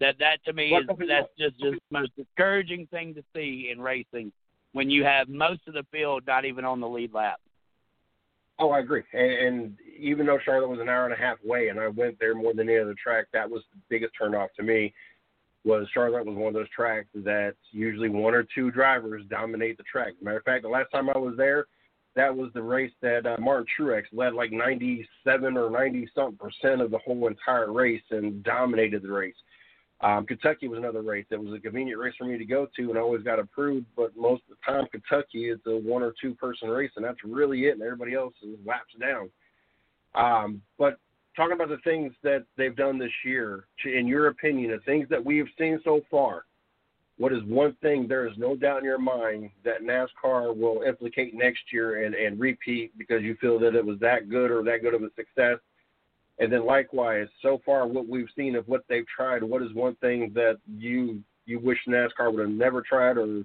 [0.00, 3.80] That that to me is that's just just the most discouraging thing to see in
[3.80, 4.32] racing
[4.72, 7.40] when you have most of the field not even on the lead lap.
[8.58, 9.02] Oh, I agree.
[9.12, 12.18] And, and even though Charlotte was an hour and a half away, and I went
[12.20, 14.92] there more than any other track, that was the biggest turnoff to me.
[15.64, 19.82] Was Charlotte was one of those tracks that usually one or two drivers dominate the
[19.84, 20.12] track.
[20.20, 21.66] Matter of fact, the last time I was there,
[22.16, 26.80] that was the race that uh, Martin Truex led like 97 or 90 something percent
[26.80, 29.34] of the whole entire race and dominated the race.
[30.00, 32.90] Um, Kentucky was another race that was a convenient race for me to go to,
[32.90, 33.86] and I always got approved.
[33.96, 37.24] But most of the time, Kentucky is a one or two person race, and that's
[37.24, 39.30] really it, and everybody else is laps down.
[40.14, 40.98] Um, but
[41.36, 45.24] talking about the things that they've done this year, in your opinion, the things that
[45.24, 46.44] we have seen so far,
[47.16, 51.34] what is one thing there is no doubt in your mind that NASCAR will implicate
[51.34, 54.82] next year and, and repeat because you feel that it was that good or that
[54.82, 55.58] good of a success?
[56.40, 59.94] And then likewise, so far what we've seen of what they've tried, what is one
[59.96, 63.44] thing that you you wish NASCAR would have never tried or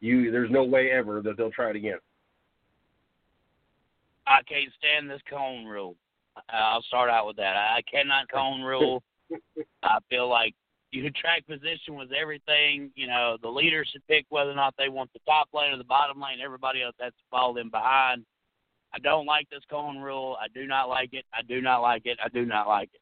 [0.00, 1.98] you there's no way ever that they'll try it again?
[4.28, 5.96] I can't stand this cone rule.
[6.50, 7.56] I'll start out with that.
[7.56, 9.02] I cannot cone rule.
[9.82, 10.54] I feel like
[10.90, 12.90] your track position was everything.
[12.94, 15.78] You know, the leader should pick whether or not they want the top lane or
[15.78, 16.38] the bottom lane.
[16.44, 18.24] Everybody else has to follow them behind.
[18.94, 20.36] I don't like this cone rule.
[20.40, 21.24] I do not like it.
[21.32, 22.18] I do not like it.
[22.24, 23.00] I do not like it.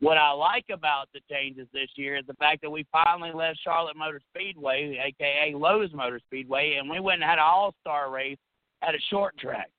[0.00, 3.58] What I like about the changes this year is the fact that we finally left
[3.62, 8.10] Charlotte Motor Speedway, aka Lowe's Motor Speedway, and we went and had an all star
[8.10, 8.38] race
[8.82, 9.70] at a short track.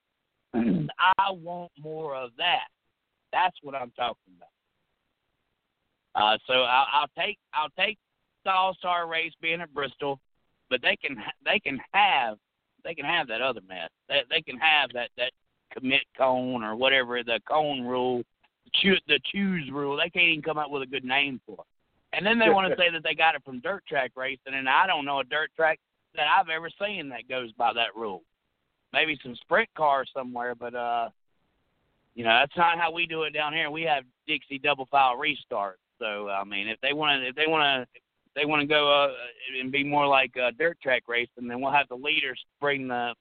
[0.56, 0.86] Mm-hmm.
[1.18, 2.68] I want more of that.
[3.34, 4.50] That's what I'm talking about.
[6.16, 7.98] Uh, so I'll, I'll take I'll take
[8.44, 10.20] the All Star race being at Bristol,
[10.70, 12.38] but they can they can have
[12.84, 13.90] they can have that other mess.
[14.10, 15.32] They they can have that that
[15.72, 18.24] commit cone or whatever the cone rule,
[18.76, 19.98] choose the choose rule.
[19.98, 21.66] They can't even come up with a good name for it.
[22.14, 24.68] And then they want to say that they got it from dirt track racing, and
[24.68, 25.80] I don't know a dirt track
[26.16, 28.24] that I've ever seen that goes by that rule.
[28.92, 31.10] Maybe some sprint cars somewhere, but uh,
[32.16, 33.72] you know that's not how we do it down here.
[33.72, 35.80] We have Dixie double file restart.
[36.02, 38.00] So I mean, if they want to, if they want to,
[38.36, 39.14] they want to go uh,
[39.60, 43.14] and be more like uh, dirt track racing, then we'll have the leaders bring the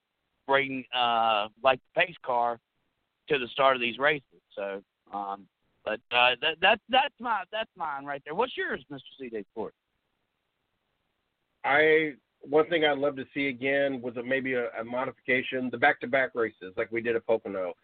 [0.47, 2.59] bring uh, like the pace car
[3.29, 4.25] to the start of these races.
[4.57, 5.47] So, um,
[5.85, 8.35] but uh, that that's that's my that's mine right there.
[8.35, 9.01] What's yours, Mr.
[9.19, 9.31] C.
[9.53, 9.75] Sport?
[11.65, 15.77] I one thing I'd love to see again was a, maybe a, a modification, the
[15.77, 17.75] back-to-back races like we did at Pocono.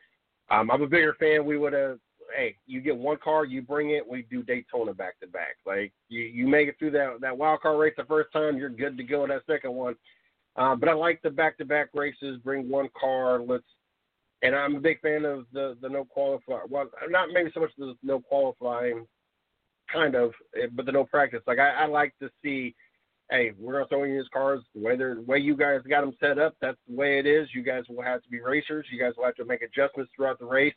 [0.50, 1.44] Um, I'm a bigger fan.
[1.44, 1.98] We would have
[2.34, 5.56] hey, you get one car, you bring it, we do Daytona back to back.
[5.66, 8.68] Like you, you make it through that that wild card race the first time, you're
[8.68, 9.96] good to go that second one.
[10.56, 12.38] Um, but I like the back to back races.
[12.42, 13.40] Bring one car.
[13.40, 13.64] Let's.
[14.42, 16.60] And I'm a big fan of the the no qualify.
[16.68, 19.06] Well, not maybe so much the no qualifying,
[19.92, 21.42] kind of, eh, but the no practice.
[21.46, 22.74] Like I, I like to see.
[23.30, 26.02] Hey, we're gonna throw you these cars the way they're the way you guys got
[26.02, 26.54] them set up.
[26.60, 27.48] That's the way it is.
[27.52, 28.86] You guys will have to be racers.
[28.90, 30.74] You guys will have to make adjustments throughout the race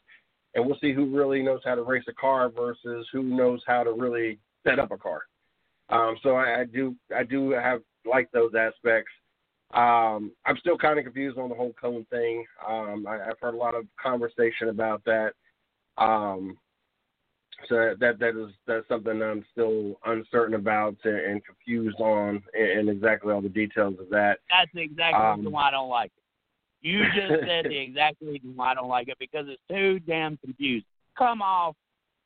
[0.56, 3.84] and we'll see who really knows how to race a car versus who knows how
[3.84, 5.22] to really set up a car.
[5.90, 9.12] Um, so I, I do I do have like those aspects.
[9.74, 12.44] Um, I'm still kind of confused on the whole cone thing.
[12.68, 15.34] Um, I, have heard a lot of conversation about that.
[15.98, 16.58] Um,
[17.68, 22.90] so that that is that's something I'm still uncertain about and, confused on, and, and,
[22.90, 24.40] exactly all the details of that.
[24.50, 26.19] That's exactly um, why I don't like it.
[26.82, 30.38] You just said the exact reason why I don't like it because it's too damn
[30.38, 30.86] confused.
[31.18, 31.76] Come off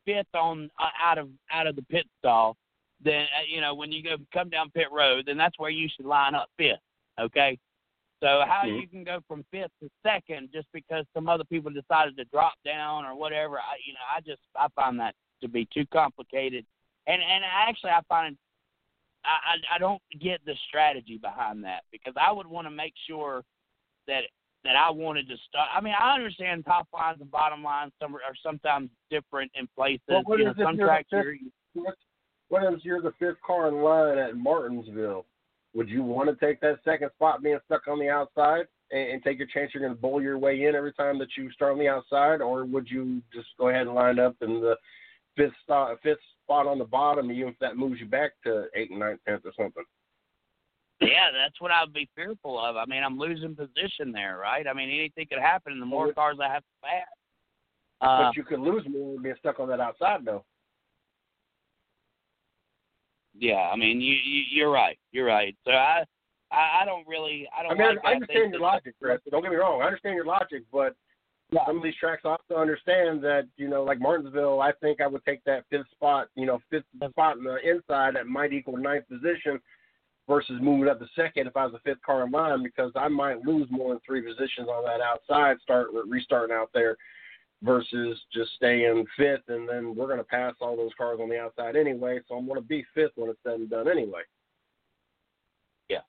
[0.06, 2.56] fifth on uh, out of out of the pit stall,
[3.04, 5.90] then uh, you know when you go come down pit road, then that's where you
[5.96, 6.80] should line up fifth.
[7.20, 7.58] Okay.
[8.22, 8.78] So how mm-hmm.
[8.78, 12.54] you can go from fifth to second just because some other people decided to drop
[12.64, 16.66] down or whatever, I you know I just I find that to be too complicated,
[17.08, 18.38] and and actually I find
[19.26, 22.94] I I, I don't get the strategy behind that because I would want to make
[23.08, 23.44] sure
[24.08, 24.24] that
[24.64, 25.70] that I wanted to start.
[25.76, 30.02] I mean, I understand top lines and bottom lines some are sometimes different in places.
[30.08, 31.10] Well, what you know, some tracks
[31.74, 31.96] what,
[32.50, 35.26] what if you're the fifth car in line at Martinsville?
[35.74, 39.24] Would you want to take that second spot being stuck on the outside and, and
[39.24, 41.72] take your chance you're going to bowl your way in every time that you start
[41.72, 44.76] on the outside, or would you just go ahead and line up in the
[45.36, 48.92] fifth spot, fifth spot on the bottom, even if that moves you back to eighth
[48.92, 49.84] and ninth, tenth, or something?
[51.08, 52.76] Yeah, that's what I would be fearful of.
[52.76, 54.66] I mean, I'm losing position there, right?
[54.68, 55.74] I mean, anything could happen.
[55.74, 57.08] And the more cars I have to pass.
[58.02, 60.44] Uh, but you could lose more being stuck on that outside, though.
[63.36, 64.98] Yeah, I mean, you, you you're right.
[65.12, 65.56] You're right.
[65.66, 66.04] So I
[66.52, 67.72] I, I don't really I don't.
[67.72, 69.20] I mean, like I understand your logic, Chris.
[69.32, 69.82] Don't get me wrong.
[69.82, 70.96] I understand your logic, but
[71.52, 71.66] yeah.
[71.66, 75.08] some of these tracks I also understand that you know, like Martinsville, I think I
[75.08, 78.78] would take that fifth spot, you know, fifth spot in the inside that might equal
[78.78, 79.60] ninth position
[80.28, 83.08] versus moving up to second if I was a fifth car in line because I
[83.08, 86.98] might lose more than three positions on that outside start restarting out there
[87.62, 91.40] versus just staying fifth and then we're going to pass all those cars on the
[91.40, 94.22] outside anyway so I'm going to be fifth when it's said and done anyway.
[95.90, 96.00] Yeah.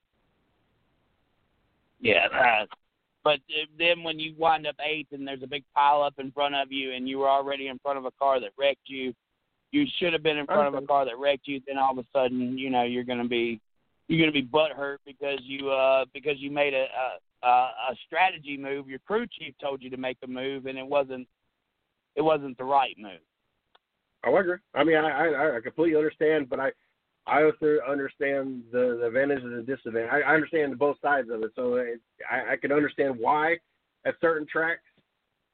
[2.01, 2.67] Yeah, uh,
[3.25, 3.41] but
[3.79, 6.71] then when you wind up eighth and there's a big pile up in front of
[6.71, 9.15] you and you were already in front of a car that wrecked you,
[9.73, 11.61] you should have been in front of a car that wrecked you.
[11.67, 13.61] Then all of a sudden, you know, you're going to be
[14.09, 16.87] you're going to be butthurt because you uh because you made a,
[17.43, 18.89] a a strategy move.
[18.89, 21.27] Your crew chief told you to make a move, and it wasn't
[22.15, 23.21] it wasn't the right move.
[24.25, 24.59] I agree.
[24.75, 26.73] I mean, I I, I completely understand, but I
[27.27, 30.11] I also understand the, the advantages and disadvantages.
[30.13, 32.01] I, I understand both sides of it, so it,
[32.31, 33.57] I, I can understand why
[34.05, 34.83] at certain tracks,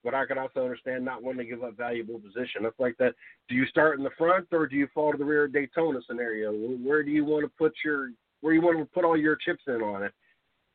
[0.03, 2.64] but I can also understand not wanting to give up valuable position.
[2.64, 3.14] It's like that.
[3.48, 6.53] Do you start in the front or do you fall to the rear Daytona scenario?
[6.53, 8.11] Where do you want to put your
[8.41, 10.12] where you want to put all your chips in on it.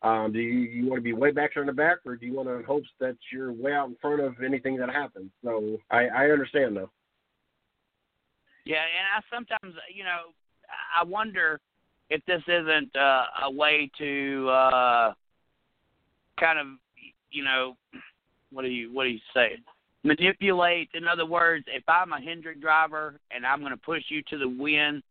[0.02, 2.34] Um, do you, you want to be way back in the back, or do you
[2.34, 5.32] want to hopes that you're way out in front of anything that happens?
[5.44, 6.92] So I, I understand though.
[8.66, 10.34] Yeah, and I sometimes, you know,
[11.00, 11.60] I wonder
[12.10, 15.14] if this isn't uh, a way to uh,
[16.40, 16.68] kind of,
[17.32, 17.76] you know,
[18.52, 19.58] what do you what do you say?
[20.04, 20.90] Manipulate.
[20.94, 24.38] In other words, if I'm a Hendrick driver and I'm going to push you to
[24.38, 25.02] the win,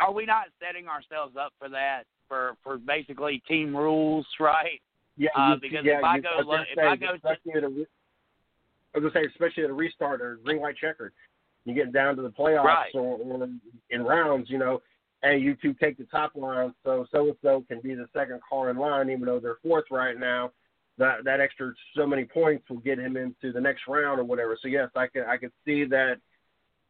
[0.00, 2.04] are we not setting ourselves up for that?
[2.28, 4.80] For for basically team rules, right?
[5.16, 7.52] Yeah, uh, because yeah, if I you, go, I was if say, I go, especially
[7.52, 11.12] to, at a, I was gonna say, especially at a restart or green white checkered,
[11.64, 12.90] you get down to the playoffs Right.
[12.94, 13.48] or, or
[13.90, 14.82] in rounds, you know,
[15.22, 18.40] and you two take the top line, so so and so can be the second
[18.48, 20.50] car in line, even though they're fourth right now.
[20.98, 24.56] That that extra so many points will get him into the next round or whatever.
[24.60, 26.16] So yes, I could I could see that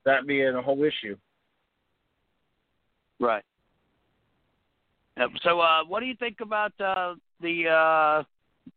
[0.05, 1.17] that being a whole issue.
[3.21, 3.45] Right.
[5.43, 8.23] So, uh, what do you think about uh, the uh,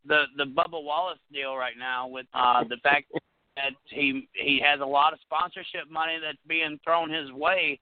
[0.05, 2.07] the the Bubba Wallace deal right now?
[2.07, 3.05] With uh, the fact
[3.55, 7.79] that he he has a lot of sponsorship money that's being thrown his way.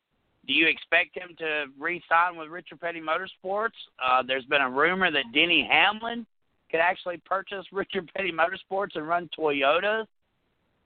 [0.47, 3.72] Do you expect him to re-sign with Richard Petty Motorsports?
[4.03, 6.24] Uh, there's been a rumor that Denny Hamlin
[6.70, 10.06] could actually purchase Richard Petty Motorsports and run Toyota.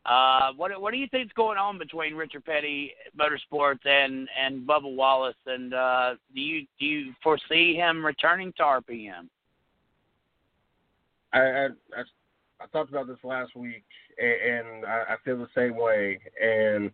[0.10, 4.94] Uh, what what do you think's going on between Richard Petty Motorsports and and Bubba
[4.94, 5.36] Wallace?
[5.46, 9.30] And uh, do you do you foresee him returning to RPM?
[11.32, 12.02] I I, I,
[12.60, 13.84] I talked about this last week,
[14.18, 16.20] and, and I, I feel the same way.
[16.44, 16.90] And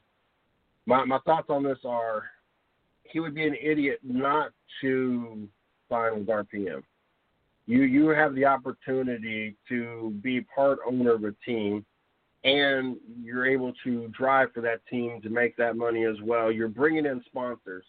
[0.86, 2.26] my my thoughts on this are,
[3.04, 4.52] he would be an idiot not
[4.82, 5.48] to
[5.90, 6.84] sign with RPM.
[7.66, 11.86] You you have the opportunity to be part owner of a team,
[12.46, 16.52] and you're able to drive for that team to make that money as well.
[16.52, 17.84] You're bringing in sponsors.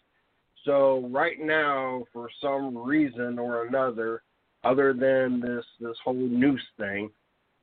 [0.65, 4.23] So right now, for some reason or another,
[4.65, 7.11] other than this this whole noose thing,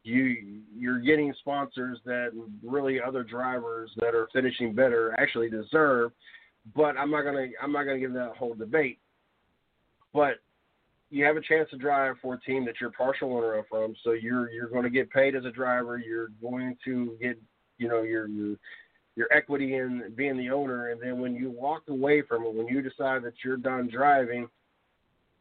[0.04, 2.30] you you're getting sponsors that
[2.64, 6.12] really other drivers that are finishing better actually deserve.
[6.76, 9.00] But I'm not gonna I'm not gonna give that whole debate.
[10.14, 10.36] But
[11.14, 13.96] you have a chance to drive for a team that you're partial owner of from,
[14.04, 15.98] so you're you're going to get paid as a driver.
[16.00, 17.38] You're going to get
[17.78, 18.56] you know your your
[19.16, 22.68] your equity in being the owner, and then when you walk away from it, when
[22.68, 24.48] you decide that you're done driving,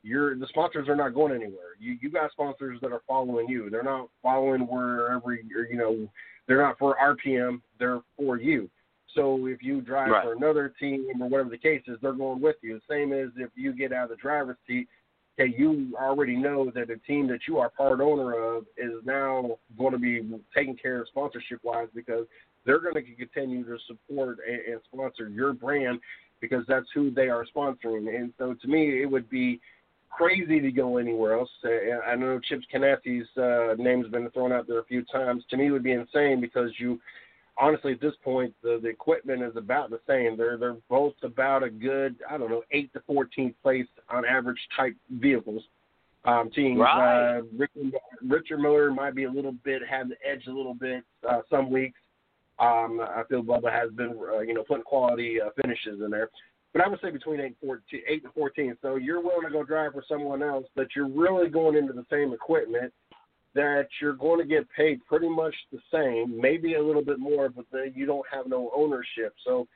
[0.03, 1.73] you're the sponsors are not going anywhere.
[1.81, 3.71] You you got sponsors that are following you.
[3.71, 6.07] They're not following wherever you're, you know
[6.47, 7.63] they're not for RPM.
[7.79, 8.69] They're for you.
[9.15, 10.25] So if you drive Right.
[10.25, 12.75] for another team or whatever the case is, they're going with you.
[12.75, 14.89] The same as if you get out of the driver's seat,
[15.39, 19.59] okay, you already know that the team that you are part owner of is now
[19.79, 20.23] going to be
[20.55, 22.27] taken care of sponsorship wise because
[22.65, 25.99] they're going to continue to support and, and sponsor your brand
[26.41, 28.15] because that's who they are sponsoring.
[28.15, 29.61] And so to me, it would be
[30.11, 31.51] crazy to go anywhere else.
[32.07, 35.45] I know Chip Ganassi's uh, name's been thrown out there a few times.
[35.51, 37.01] To me, it would be insane because you,
[37.59, 40.37] honestly, at this point, the the equipment is about the same.
[40.37, 44.61] They're they're both about a good, I don't know, eight to fourteen place on average
[44.77, 45.63] type vehicles.
[46.25, 46.79] Um, teams.
[46.79, 47.39] Right.
[47.39, 47.93] Uh, Richard,
[48.23, 51.69] Richard Miller might be a little bit have the edge a little bit uh, some
[51.69, 51.99] weeks.
[52.61, 56.31] Um, I feel Bubba has been, uh, you know, putting quality uh, finishes in there.
[56.73, 58.77] But I would say between eight and, 14, eight and 14.
[58.83, 62.07] So you're willing to go drive for someone else, but you're really going into the
[62.09, 62.93] same equipment
[63.55, 67.49] that you're going to get paid pretty much the same, maybe a little bit more,
[67.49, 69.35] but then you don't have no ownership.
[69.45, 69.67] So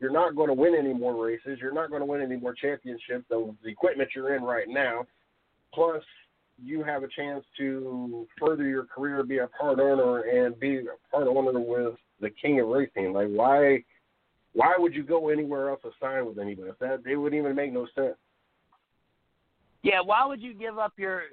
[0.00, 1.58] you're not going to win any more races.
[1.60, 3.24] You're not going to win any more championships.
[3.28, 5.06] The, the equipment you're in right now,
[5.72, 6.02] plus
[6.62, 11.14] you have a chance to further your career, be a part owner, and be a
[11.14, 13.12] part owner with the king of racing.
[13.12, 13.84] Like why?
[14.54, 16.70] Why would you go anywhere else to sign with anybody?
[16.80, 18.16] That it wouldn't even make no sense.
[19.82, 21.24] Yeah, why would you give up your,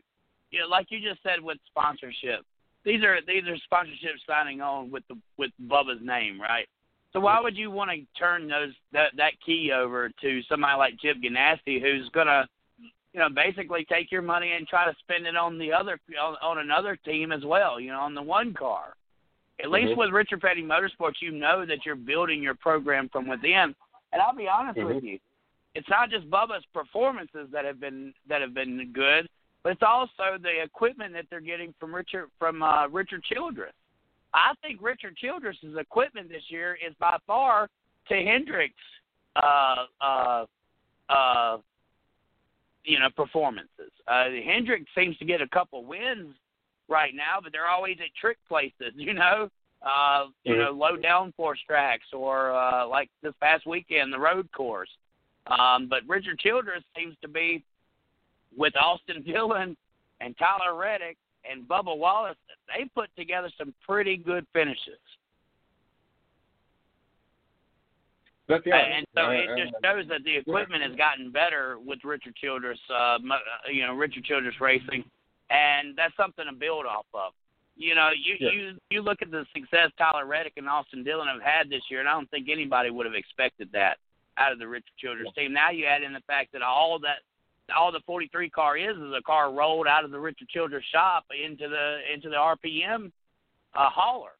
[0.54, 2.46] you know, like you just said with sponsorship?
[2.86, 6.68] These are these are sponsorships signing on with the with Bubba's name, right?
[7.12, 11.00] So why would you want to turn those that that key over to somebody like
[11.00, 12.48] Chip Ganassi, who's gonna,
[13.14, 16.36] you know, basically take your money and try to spend it on the other on,
[16.42, 18.94] on another team as well, you know, on the one car.
[19.64, 19.98] At least Mhm.
[19.98, 23.74] with Richard Petty Motorsports, you know that you're building your program from within.
[24.12, 25.04] And I'll be honest with Mhm.
[25.04, 25.20] you,
[25.74, 29.30] it's not just Bubba's performances that have been that have been good,
[29.64, 33.74] but it's also the equipment that they're getting from Richard from uh, Richard Childress.
[34.34, 37.70] I think Richard Childress's equipment this year is by far
[38.10, 38.74] to Hendrick's
[39.36, 40.46] uh, uh,
[41.10, 41.58] uh,
[42.84, 43.92] you know performances.
[44.08, 46.36] Uh, Hendrick seems to get a couple wins
[46.90, 48.94] right now, but they're always at trick places.
[48.96, 49.50] You know,
[49.82, 54.90] uh, you know, low downforce tracks or uh, like this past weekend, the road course.
[55.48, 57.64] Um, but Richard Childress seems to be
[58.58, 59.76] with Austin Dillon
[60.22, 61.18] and Tyler Reddick
[61.50, 62.38] and Bubba Wallace,
[62.68, 65.00] they put together some pretty good finishes.
[68.48, 72.00] That's the and so it just uh, shows that the equipment has gotten better with
[72.04, 73.18] Richard Childress, uh, uh,
[73.72, 75.04] you know, Richard Childress Racing,
[75.50, 77.32] and that's something to build off of.
[77.78, 78.52] You know, you Yeah.
[78.52, 82.02] you you look at the success Tyler Reddick and Austin Dillon have had this year,
[82.02, 83.98] and I don't think anybody would have expected that
[84.38, 85.54] out of the Richard Childress team.
[85.54, 87.20] Now you add in the fact that all that
[87.76, 91.26] all the 43 car is is a car rolled out of the Richard Childress shop
[91.32, 93.12] into the into the RPM
[93.76, 94.32] uh, hauler.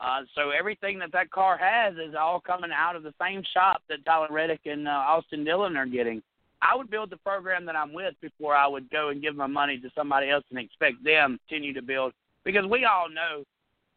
[0.00, 3.82] Uh, so everything that that car has is all coming out of the same shop
[3.88, 6.22] that Tyler Reddick and uh, Austin Dillon are getting.
[6.62, 9.46] I would build the program that I'm with before I would go and give my
[9.46, 12.12] money to somebody else and expect them to continue to build
[12.44, 13.44] because we all know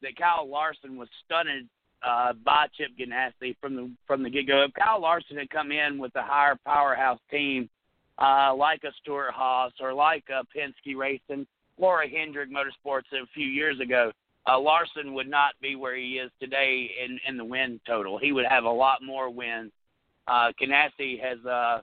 [0.01, 1.69] that Kyle Larson was stunned
[2.05, 4.63] uh, by Chip Ganassi from the from the get go.
[4.63, 7.69] If Kyle Larson had come in with a higher powerhouse team
[8.19, 11.47] uh, like a Stewart-Haas or like a Penske Racing
[11.77, 14.11] or a Hendrick Motorsports a few years ago,
[14.47, 18.17] uh, Larson would not be where he is today in in the win total.
[18.17, 19.71] He would have a lot more wins.
[20.27, 21.81] Uh, Ganassi has uh,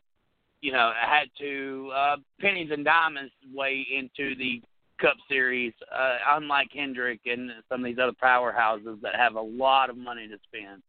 [0.61, 4.63] you know had to uh, pennies and diamonds way into the
[5.01, 9.89] Cup Series, uh, unlike Hendrick and some of these other powerhouses that have a lot
[9.89, 10.83] of money to spend.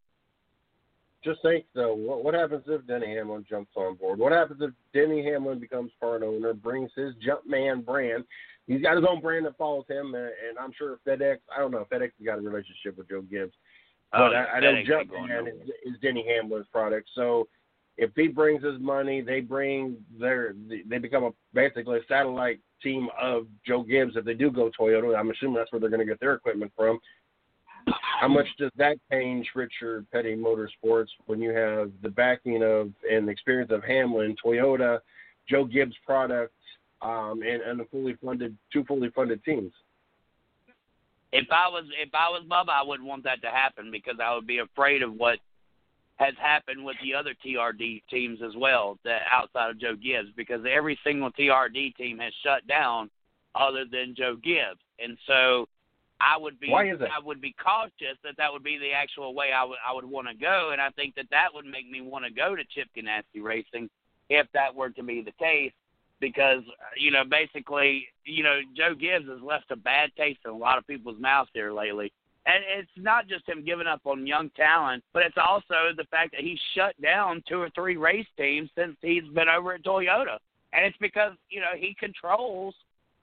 [1.23, 4.19] Just think though, what, what happens if Denny Hamlin jumps on board?
[4.19, 8.23] What happens if Denny Hamlin becomes part owner, brings his Jumpman brand?
[8.67, 11.37] He's got his own brand that follows him, and, and I'm sure FedEx.
[11.55, 11.85] I don't know.
[11.91, 13.53] FedEx has got a relationship with Joe Gibbs,
[14.11, 17.09] but Oh, I, I know Jumpman is, is Denny Hamlin's product.
[17.15, 17.47] So
[17.97, 20.53] if he brings his money, they bring their
[20.87, 24.15] they become a basically a satellite team of Joe Gibbs.
[24.15, 26.71] If they do go Toyota, I'm assuming that's where they're going to get their equipment
[26.75, 26.99] from.
[28.19, 33.27] How much does that change Richard Petty Motorsports when you have the backing of and
[33.27, 34.99] the experience of Hamlin, Toyota,
[35.49, 36.53] Joe Gibbs product,
[37.01, 39.71] um, and, and a fully funded two fully funded teams?
[41.33, 44.35] If I was if I was Bubba, I wouldn't want that to happen because I
[44.35, 45.39] would be afraid of what
[46.17, 50.61] has happened with the other TRD teams as well, that outside of Joe Gibbs, because
[50.69, 53.09] every single TRD team has shut down
[53.55, 55.67] other than Joe Gibbs, and so
[56.21, 57.09] I would be Why is that?
[57.09, 60.05] I would be cautious that that would be the actual way I would I would
[60.05, 62.63] want to go, and I think that that would make me want to go to
[62.73, 63.89] Chip Ganassi Racing
[64.29, 65.73] if that were to be the case,
[66.19, 70.51] because uh, you know basically you know Joe Gibbs has left a bad taste in
[70.51, 72.11] a lot of people's mouths here lately.
[72.43, 76.31] And it's not just him giving up on young talent, but it's also the fact
[76.31, 80.39] that he's shut down two or three race teams since he's been over at Toyota.
[80.73, 82.73] And it's because, you know, he controls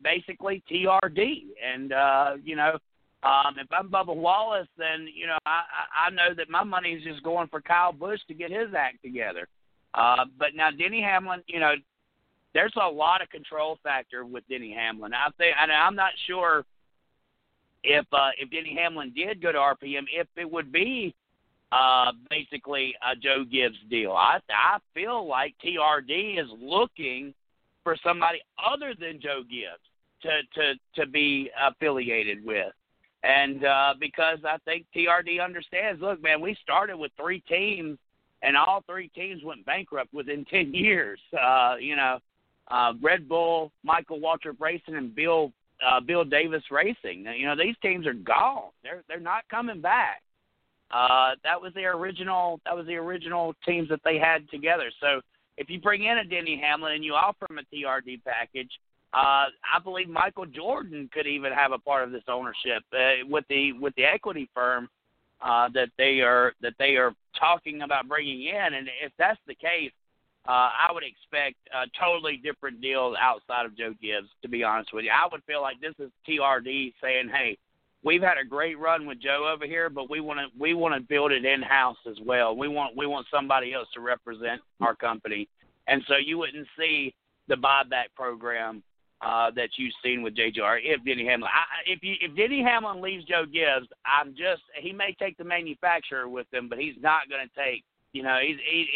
[0.02, 1.44] basically TRD.
[1.64, 2.78] And, uh, you know,
[3.22, 5.62] um, if I'm Bubba Wallace, then, you know, I,
[6.06, 9.02] I know that my money is just going for Kyle Busch to get his act
[9.02, 9.48] together.
[9.94, 11.74] Uh, but now Denny Hamlin, you know,
[12.54, 15.12] there's a lot of control factor with Denny Hamlin.
[15.14, 16.64] I think, and I'm not sure
[17.84, 21.14] if uh, if Denny Hamlin did go to RPM, if it would be
[21.72, 24.12] uh, basically a Joe Gibbs deal.
[24.12, 27.34] I I feel like TRD is looking
[27.84, 29.87] for somebody other than Joe Gibbs
[30.22, 32.72] to to to be affiliated with.
[33.22, 37.98] And uh, because I think TRD understands, look, man, we started with three teams,
[38.42, 41.18] and all three teams went bankrupt within ten years.
[41.38, 42.18] Uh, you know,
[42.68, 45.52] uh, Red Bull, Michael Waltrip Racing, and Bill
[45.86, 47.26] uh, Bill Davis Racing.
[47.36, 48.70] You know, these teams are gone.
[48.82, 50.22] They're they're not coming back.
[50.90, 52.60] Uh, that was their original.
[52.64, 54.90] That was the original teams that they had together.
[55.00, 55.20] So
[55.56, 58.70] if you bring in a Denny Hamlin and you offer him a TRD package,
[59.14, 63.44] uh, I believe Michael Jordan could even have a part of this ownership uh, with
[63.48, 64.88] the with the equity firm
[65.40, 68.74] uh, that they are that they are talking about bringing in.
[68.74, 69.92] And if that's the case,
[70.46, 74.28] uh, I would expect a totally different deal outside of Joe Gibbs.
[74.42, 77.56] To be honest with you, I would feel like this is TRD saying, "Hey,
[78.04, 80.94] we've had a great run with Joe over here, but we want to we want
[80.94, 82.54] to build it in house as well.
[82.54, 85.48] We want we want somebody else to represent our company."
[85.86, 87.14] And so you wouldn't see
[87.46, 88.82] the buyback program
[89.20, 91.50] uh, that you've seen with JJR if Denny Hamlin.
[91.52, 95.44] I, if you if Denny Hamlin leaves Joe Gibbs, I'm just he may take the
[95.44, 98.86] manufacturer with him, but he's not going to take you know he's he,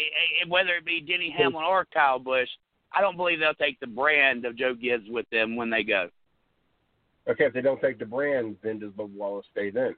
[0.43, 2.49] he, whether it be Denny Hamlin or Kyle Busch.
[2.95, 6.09] I don't believe they'll take the brand of Joe Gibbs with them when they go.
[7.27, 9.95] Okay, if they don't take the brand, then does Bubba Wallace stay then?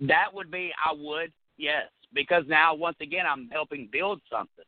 [0.00, 4.64] That would be I would yes because now once again I'm helping build something.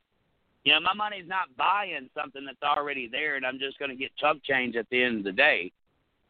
[0.65, 3.97] You know, my money's not buying something that's already there, and I'm just going to
[3.97, 5.70] get chump change at the end of the day.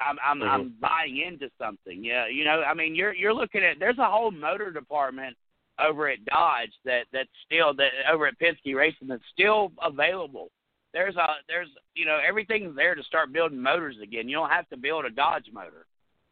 [0.00, 0.48] I'm I'm, Mhm.
[0.48, 2.04] I'm buying into something.
[2.04, 5.36] Yeah, you know, I mean, you're you're looking at there's a whole motor department
[5.78, 10.50] over at Dodge that that's still that over at Penske Racing that's still available
[10.94, 14.28] there's a there's you know everything's there to start building motors again.
[14.28, 15.84] You don't have to build a Dodge motor.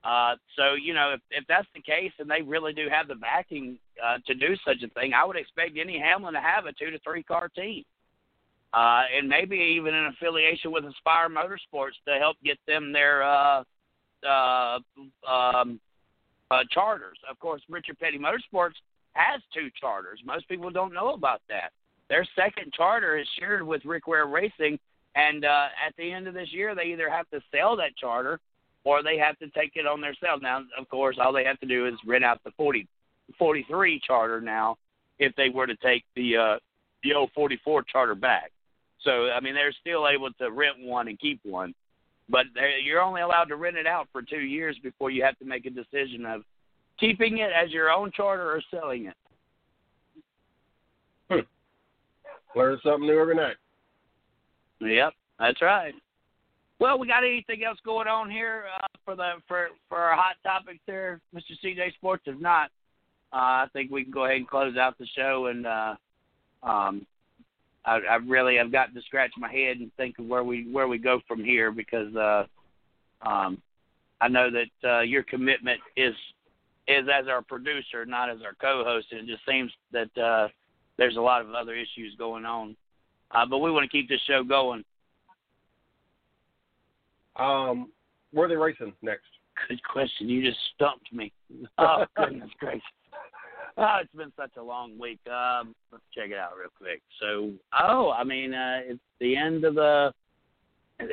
[0.04, 3.16] Uh, so you know if if that's the case and they really do have the
[3.16, 6.72] backing uh, to do such a thing, I would expect Denny Hamlin to have a
[6.72, 7.84] two to three car team,
[8.74, 13.64] uh, and maybe even an affiliation with Spire Motorsports to help get them their uh,
[14.26, 14.78] uh,
[15.28, 15.80] um,
[16.50, 17.18] uh, charters.
[17.30, 18.74] Of course, Richard Petty Motorsports
[19.12, 20.20] has two charters.
[20.24, 21.72] Most people don't know about that.
[22.08, 24.78] Their second charter is shared with Rick Ware Racing,
[25.14, 28.40] and uh, at the end of this year, they either have to sell that charter
[28.84, 30.42] or they have to take it on their themselves.
[30.42, 32.86] Now, of course, all they have to do is rent out the 40,
[33.38, 34.76] 43 charter now
[35.18, 36.56] if they were to take the uh,
[37.02, 38.50] the old 44 charter back.
[39.04, 41.74] So, I mean, they're still able to rent one and keep one,
[42.28, 42.46] but
[42.84, 45.66] you're only allowed to rent it out for two years before you have to make
[45.66, 46.42] a decision of
[47.00, 49.16] keeping it as your own charter or selling it.
[51.30, 52.58] Hmm.
[52.58, 53.56] Learn something new every night.
[54.80, 55.94] Yep, that's right.
[56.78, 60.34] Well, we got anything else going on here uh, for the for for our hot
[60.42, 61.52] topics there, Mr.
[61.64, 62.24] CJ Sports?
[62.26, 62.70] If not,
[63.32, 65.46] uh, I think we can go ahead and close out the show.
[65.46, 65.94] And uh,
[66.64, 67.06] um,
[67.84, 70.88] I, I really have got to scratch my head and think of where we where
[70.88, 72.44] we go from here because uh,
[73.22, 73.60] um,
[74.20, 76.14] I know that uh, your commitment is
[76.88, 79.08] is as our producer, not as our co-host.
[79.10, 80.48] And it just seems that uh,
[80.96, 82.76] there's a lot of other issues going on.
[83.30, 84.84] Uh, but we want to keep this show going.
[87.36, 87.90] Um,
[88.32, 89.26] where are they racing next?
[89.68, 90.28] Good question.
[90.28, 91.32] You just stumped me.
[91.78, 92.82] Oh goodness gracious.
[93.78, 95.20] Oh, it's been such a long week.
[95.26, 97.00] Um, let's check it out real quick.
[97.20, 97.50] So,
[97.80, 100.12] oh, I mean, uh, it's the end of the.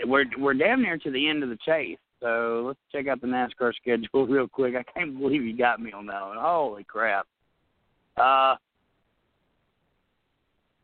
[0.05, 1.97] We're we're damn near to the end of the chase.
[2.21, 4.75] So let's check out the NASCAR schedule real quick.
[4.75, 6.37] I can't believe you got me on that one.
[6.37, 7.25] Holy crap.
[8.17, 8.55] Uh,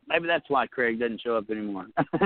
[0.07, 1.88] maybe that's why Craig doesn't show up anymore.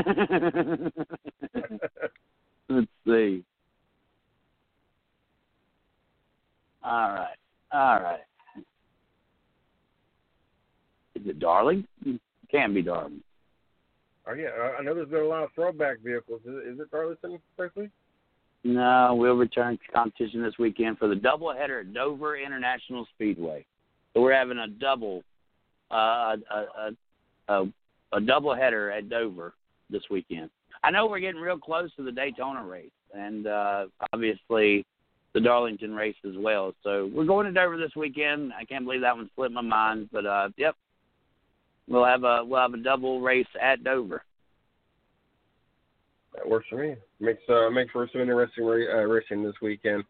[2.69, 3.43] let's see.
[6.83, 7.35] All right.
[7.71, 8.21] All right.
[11.19, 11.85] Is it Darling?
[12.05, 12.19] It
[12.51, 13.21] can be Darling.
[14.27, 16.41] Oh yeah, I know there's been a lot of throwback vehicles.
[16.45, 17.89] Is it, is it Darlington, Berkeley?
[18.63, 23.65] No, we'll return to competition this weekend for the doubleheader at Dover International Speedway.
[24.13, 25.23] So we're having a double,
[25.91, 26.91] uh, a, a,
[27.47, 27.73] a,
[28.13, 29.53] a double header at Dover
[29.89, 30.49] this weekend.
[30.83, 34.85] I know we're getting real close to the Daytona race, and uh, obviously
[35.33, 36.73] the Darlington race as well.
[36.83, 38.51] So we're going to Dover this weekend.
[38.53, 40.75] I can't believe that one slipped my mind, but uh, yep,
[41.89, 44.23] we'll have a we'll have a double race at Dover.
[46.35, 46.95] That works for me.
[47.19, 50.03] Makes uh, makes for some interesting uh, racing this weekend.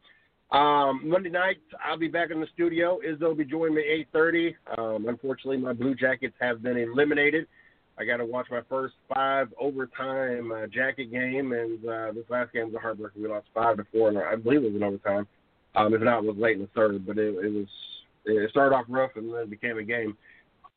[0.52, 3.00] Um, Monday night, I'll be back in the studio.
[3.08, 4.56] Izzo will be joining me at 8.30.
[4.80, 7.46] Um, unfortunately, my Blue Jackets have been eliminated.
[8.00, 12.52] I got to watch my first five overtime uh, jacket game, and uh, this last
[12.52, 13.22] game was a heartbreaker.
[13.22, 15.28] We lost five to four, and I believe it was in overtime.
[15.76, 17.68] Um, if not, it was late in the third, but it, it was
[18.26, 20.18] it started off rough and then it became a game.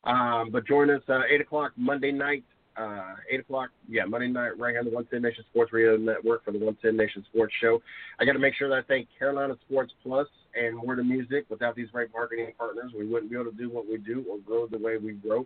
[0.03, 2.43] Um, but join us uh, eight o'clock Monday night
[2.75, 6.51] uh, 8 o'clock, yeah, Monday night, right on the 110 Nation Sports Radio Network for
[6.51, 7.79] the 110 Nation Sports Show.
[8.19, 11.45] I got to make sure that I thank Carolina Sports Plus and Word of Music.
[11.49, 14.39] Without these great marketing partners, we wouldn't be able to do what we do or
[14.39, 15.45] grow the way we grow.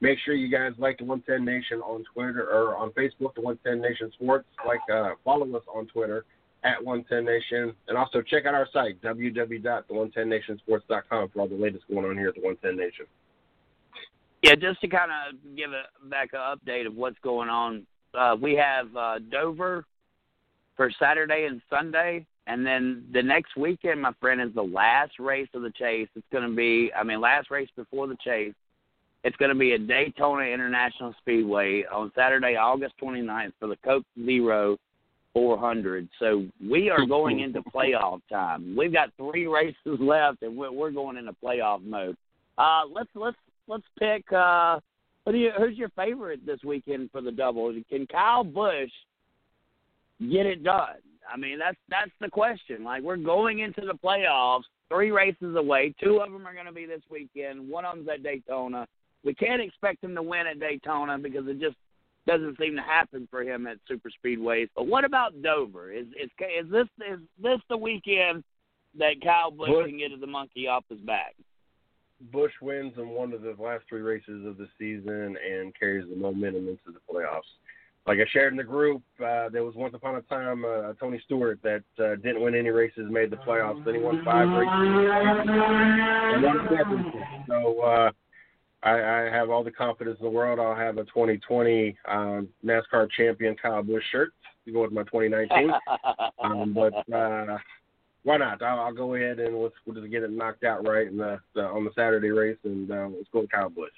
[0.00, 3.80] Make sure you guys like the 110 Nation on Twitter or on Facebook, the 110
[3.80, 4.46] Nation Sports.
[4.66, 6.24] Like, uh, follow us on Twitter
[6.64, 12.04] at 110 Nation, and also check out our site www.the110nationsports.com for all the latest going
[12.04, 13.06] on here at the 110 Nation.
[14.42, 17.86] Yeah, just to kind of give a back an update of what's going on.
[18.14, 19.84] Uh, we have uh, Dover
[20.76, 25.48] for Saturday and Sunday, and then the next weekend, my friend, is the last race
[25.54, 26.08] of the chase.
[26.14, 28.54] It's going to be, I mean, last race before the chase.
[29.24, 34.04] It's going to be at Daytona International Speedway on Saturday, August 29th for the Coke
[34.24, 34.78] Zero
[35.32, 36.08] 400.
[36.20, 38.76] So we are going into playoff time.
[38.76, 42.16] We've got three races left, and we're, we're going into playoff mode.
[42.56, 43.36] Uh, let's let's
[43.68, 44.30] let's pick.
[44.32, 44.80] Uh,
[45.24, 47.72] who do you, who's your favorite this weekend for the double?
[47.88, 48.90] Can Kyle Busch
[50.20, 50.96] get it done?
[51.30, 52.82] I mean, that's that's the question.
[52.82, 55.94] Like we're going into the playoffs, three races away.
[56.02, 57.68] Two of them are going to be this weekend.
[57.68, 58.86] One of them's at Daytona.
[59.24, 61.76] We can't expect him to win at Daytona because it just
[62.26, 64.68] doesn't seem to happen for him at super speedways.
[64.74, 65.92] But what about Dover?
[65.92, 68.44] Is is is this is this the weekend
[68.98, 71.34] that Kyle Busch can get the monkey off his back?
[72.32, 76.16] Busch wins in one of the last three races of the season and carries the
[76.16, 77.42] momentum into the playoffs.
[78.06, 81.20] Like I shared in the group, uh, there was once upon a time uh, Tony
[81.26, 83.84] Stewart that uh, didn't win any races, made the playoffs.
[83.84, 84.72] Then he won five races
[86.32, 87.22] and won championship.
[87.48, 88.10] So uh,
[88.82, 90.58] I, I have all the confidence in the world.
[90.58, 94.32] I'll have a 2020 um, NASCAR champion Kyle Busch shirt
[94.64, 95.70] to go with my 2019.
[96.42, 97.58] um, but uh,
[98.24, 98.62] why not?
[98.62, 101.38] I'll, I'll go ahead and let's, we'll just get it knocked out right in the,
[101.54, 103.90] the on the Saturday race, and uh, let's go with Kyle Busch.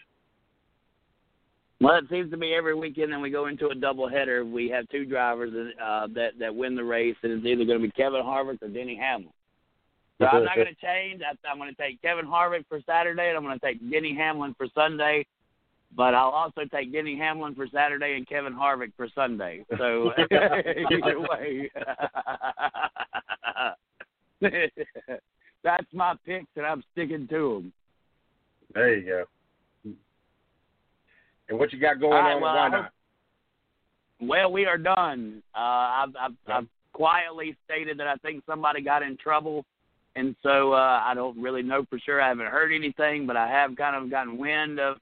[1.80, 4.48] Well, it seems to be every weekend, that we go into a doubleheader.
[4.48, 7.86] We have two drivers uh, that that win the race, and it's either going to
[7.86, 9.32] be Kevin Harvick or Denny Hamlin.
[10.20, 11.22] So I'm not going to change.
[11.51, 14.55] I'm going to take Kevin Harvick for Saturday, and I'm going to take Denny Hamlin
[14.59, 15.24] for Sunday.
[15.97, 19.64] But I'll also take Denny Hamlin for Saturday and Kevin Harvick for Sunday.
[19.78, 21.70] So either way,
[25.62, 27.73] that's my picks, and I'm sticking to them.
[28.75, 29.25] There you go.
[31.49, 32.43] And what you got going right, on?
[32.43, 32.93] Well, why not?
[34.21, 35.43] Well, we are done.
[35.55, 39.65] Uh, I've, I've, I've quietly stated that I think somebody got in trouble,
[40.15, 42.21] and so uh, I don't really know for sure.
[42.21, 44.99] I haven't heard anything, but I have kind of gotten wind of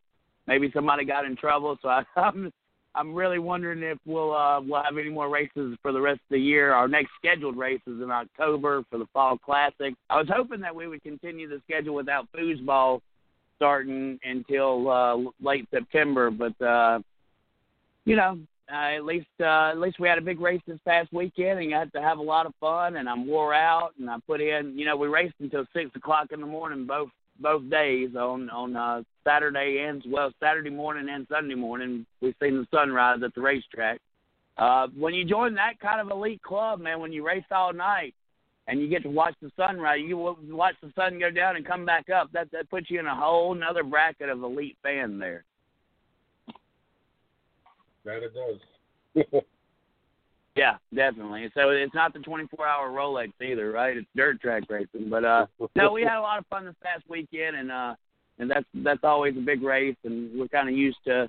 [0.46, 1.76] maybe somebody got in trouble.
[1.82, 2.52] So I, I'm
[2.94, 6.30] I'm really wondering if we'll uh, we'll have any more races for the rest of
[6.30, 6.72] the year.
[6.72, 9.94] Our next scheduled race is in October for the Fall Classic.
[10.10, 13.00] I was hoping that we would continue the schedule without foosball
[13.56, 16.30] starting until uh, late September.
[16.30, 17.00] But uh,
[18.04, 18.38] you know,
[18.72, 21.70] uh, at least uh, at least we had a big race this past weekend and
[21.70, 22.96] got to have a lot of fun.
[22.96, 24.78] And I'm wore out, and I put in.
[24.78, 28.76] You know, we raced until six o'clock in the morning both both days on on
[28.76, 32.06] uh, Saturday and well Saturday morning and Sunday morning.
[32.20, 34.00] We've seen the sunrise at the racetrack.
[34.56, 38.14] Uh, when you join that kind of elite club, man, when you race all night,
[38.68, 40.00] and you get to watch the sunrise.
[40.04, 42.30] You watch the sun go down and come back up.
[42.32, 45.44] That that puts you in a whole another bracket of elite fan there.
[48.04, 49.42] That it does.
[50.58, 51.50] yeah, definitely.
[51.54, 53.96] So it's not the 24-hour Rolex either, right?
[53.96, 55.08] It's dirt track racing.
[55.08, 57.94] But uh, no, we had a lot of fun this past weekend, and uh,
[58.38, 61.28] and that's that's always a big race, and we're kind of used to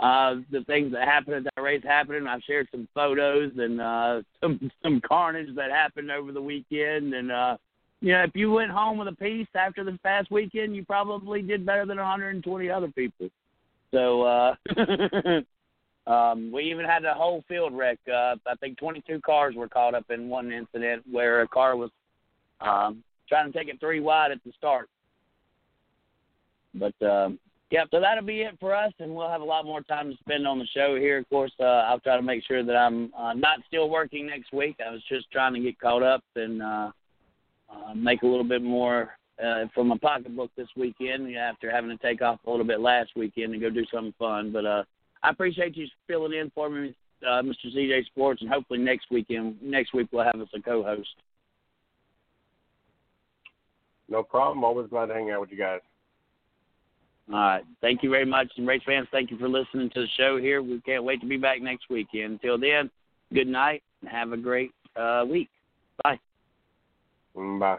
[0.00, 2.26] uh, the things that happened at that race happening.
[2.26, 7.14] I've shared some photos and uh, some some carnage that happened over the weekend.
[7.14, 7.56] And uh,
[8.00, 11.42] you know, if you went home with a piece after this past weekend, you probably
[11.42, 13.28] did better than 120 other people.
[13.92, 14.54] So uh,
[16.06, 17.98] um, we even had a whole field wreck.
[18.08, 21.90] Uh, I think 22 cars were caught up in one incident where a car was
[22.60, 24.88] um, trying to take it three wide at the start.
[26.74, 27.38] But um,
[27.74, 30.16] Yep, so that'll be it for us, and we'll have a lot more time to
[30.18, 31.18] spend on the show here.
[31.18, 34.52] Of course, uh, I'll try to make sure that I'm uh, not still working next
[34.52, 34.76] week.
[34.78, 36.92] I was just trying to get caught up and uh,
[37.68, 41.96] uh, make a little bit more uh, from my pocketbook this weekend after having to
[41.96, 44.52] take off a little bit last weekend and go do something fun.
[44.52, 44.84] But uh,
[45.24, 46.94] I appreciate you filling in for me,
[47.26, 47.74] uh, Mr.
[47.74, 51.08] CJ Sports, and hopefully next weekend, next week we'll have us a co-host.
[54.08, 54.62] No problem.
[54.62, 55.80] Always glad to hang out with you guys.
[57.32, 57.64] All right.
[57.80, 58.48] Thank you very much.
[58.58, 60.62] And race fans, thank you for listening to the show here.
[60.62, 62.34] We can't wait to be back next weekend.
[62.34, 62.90] Until then,
[63.32, 65.48] good night and have a great uh, week.
[66.02, 66.20] Bye.
[67.34, 67.78] Bye.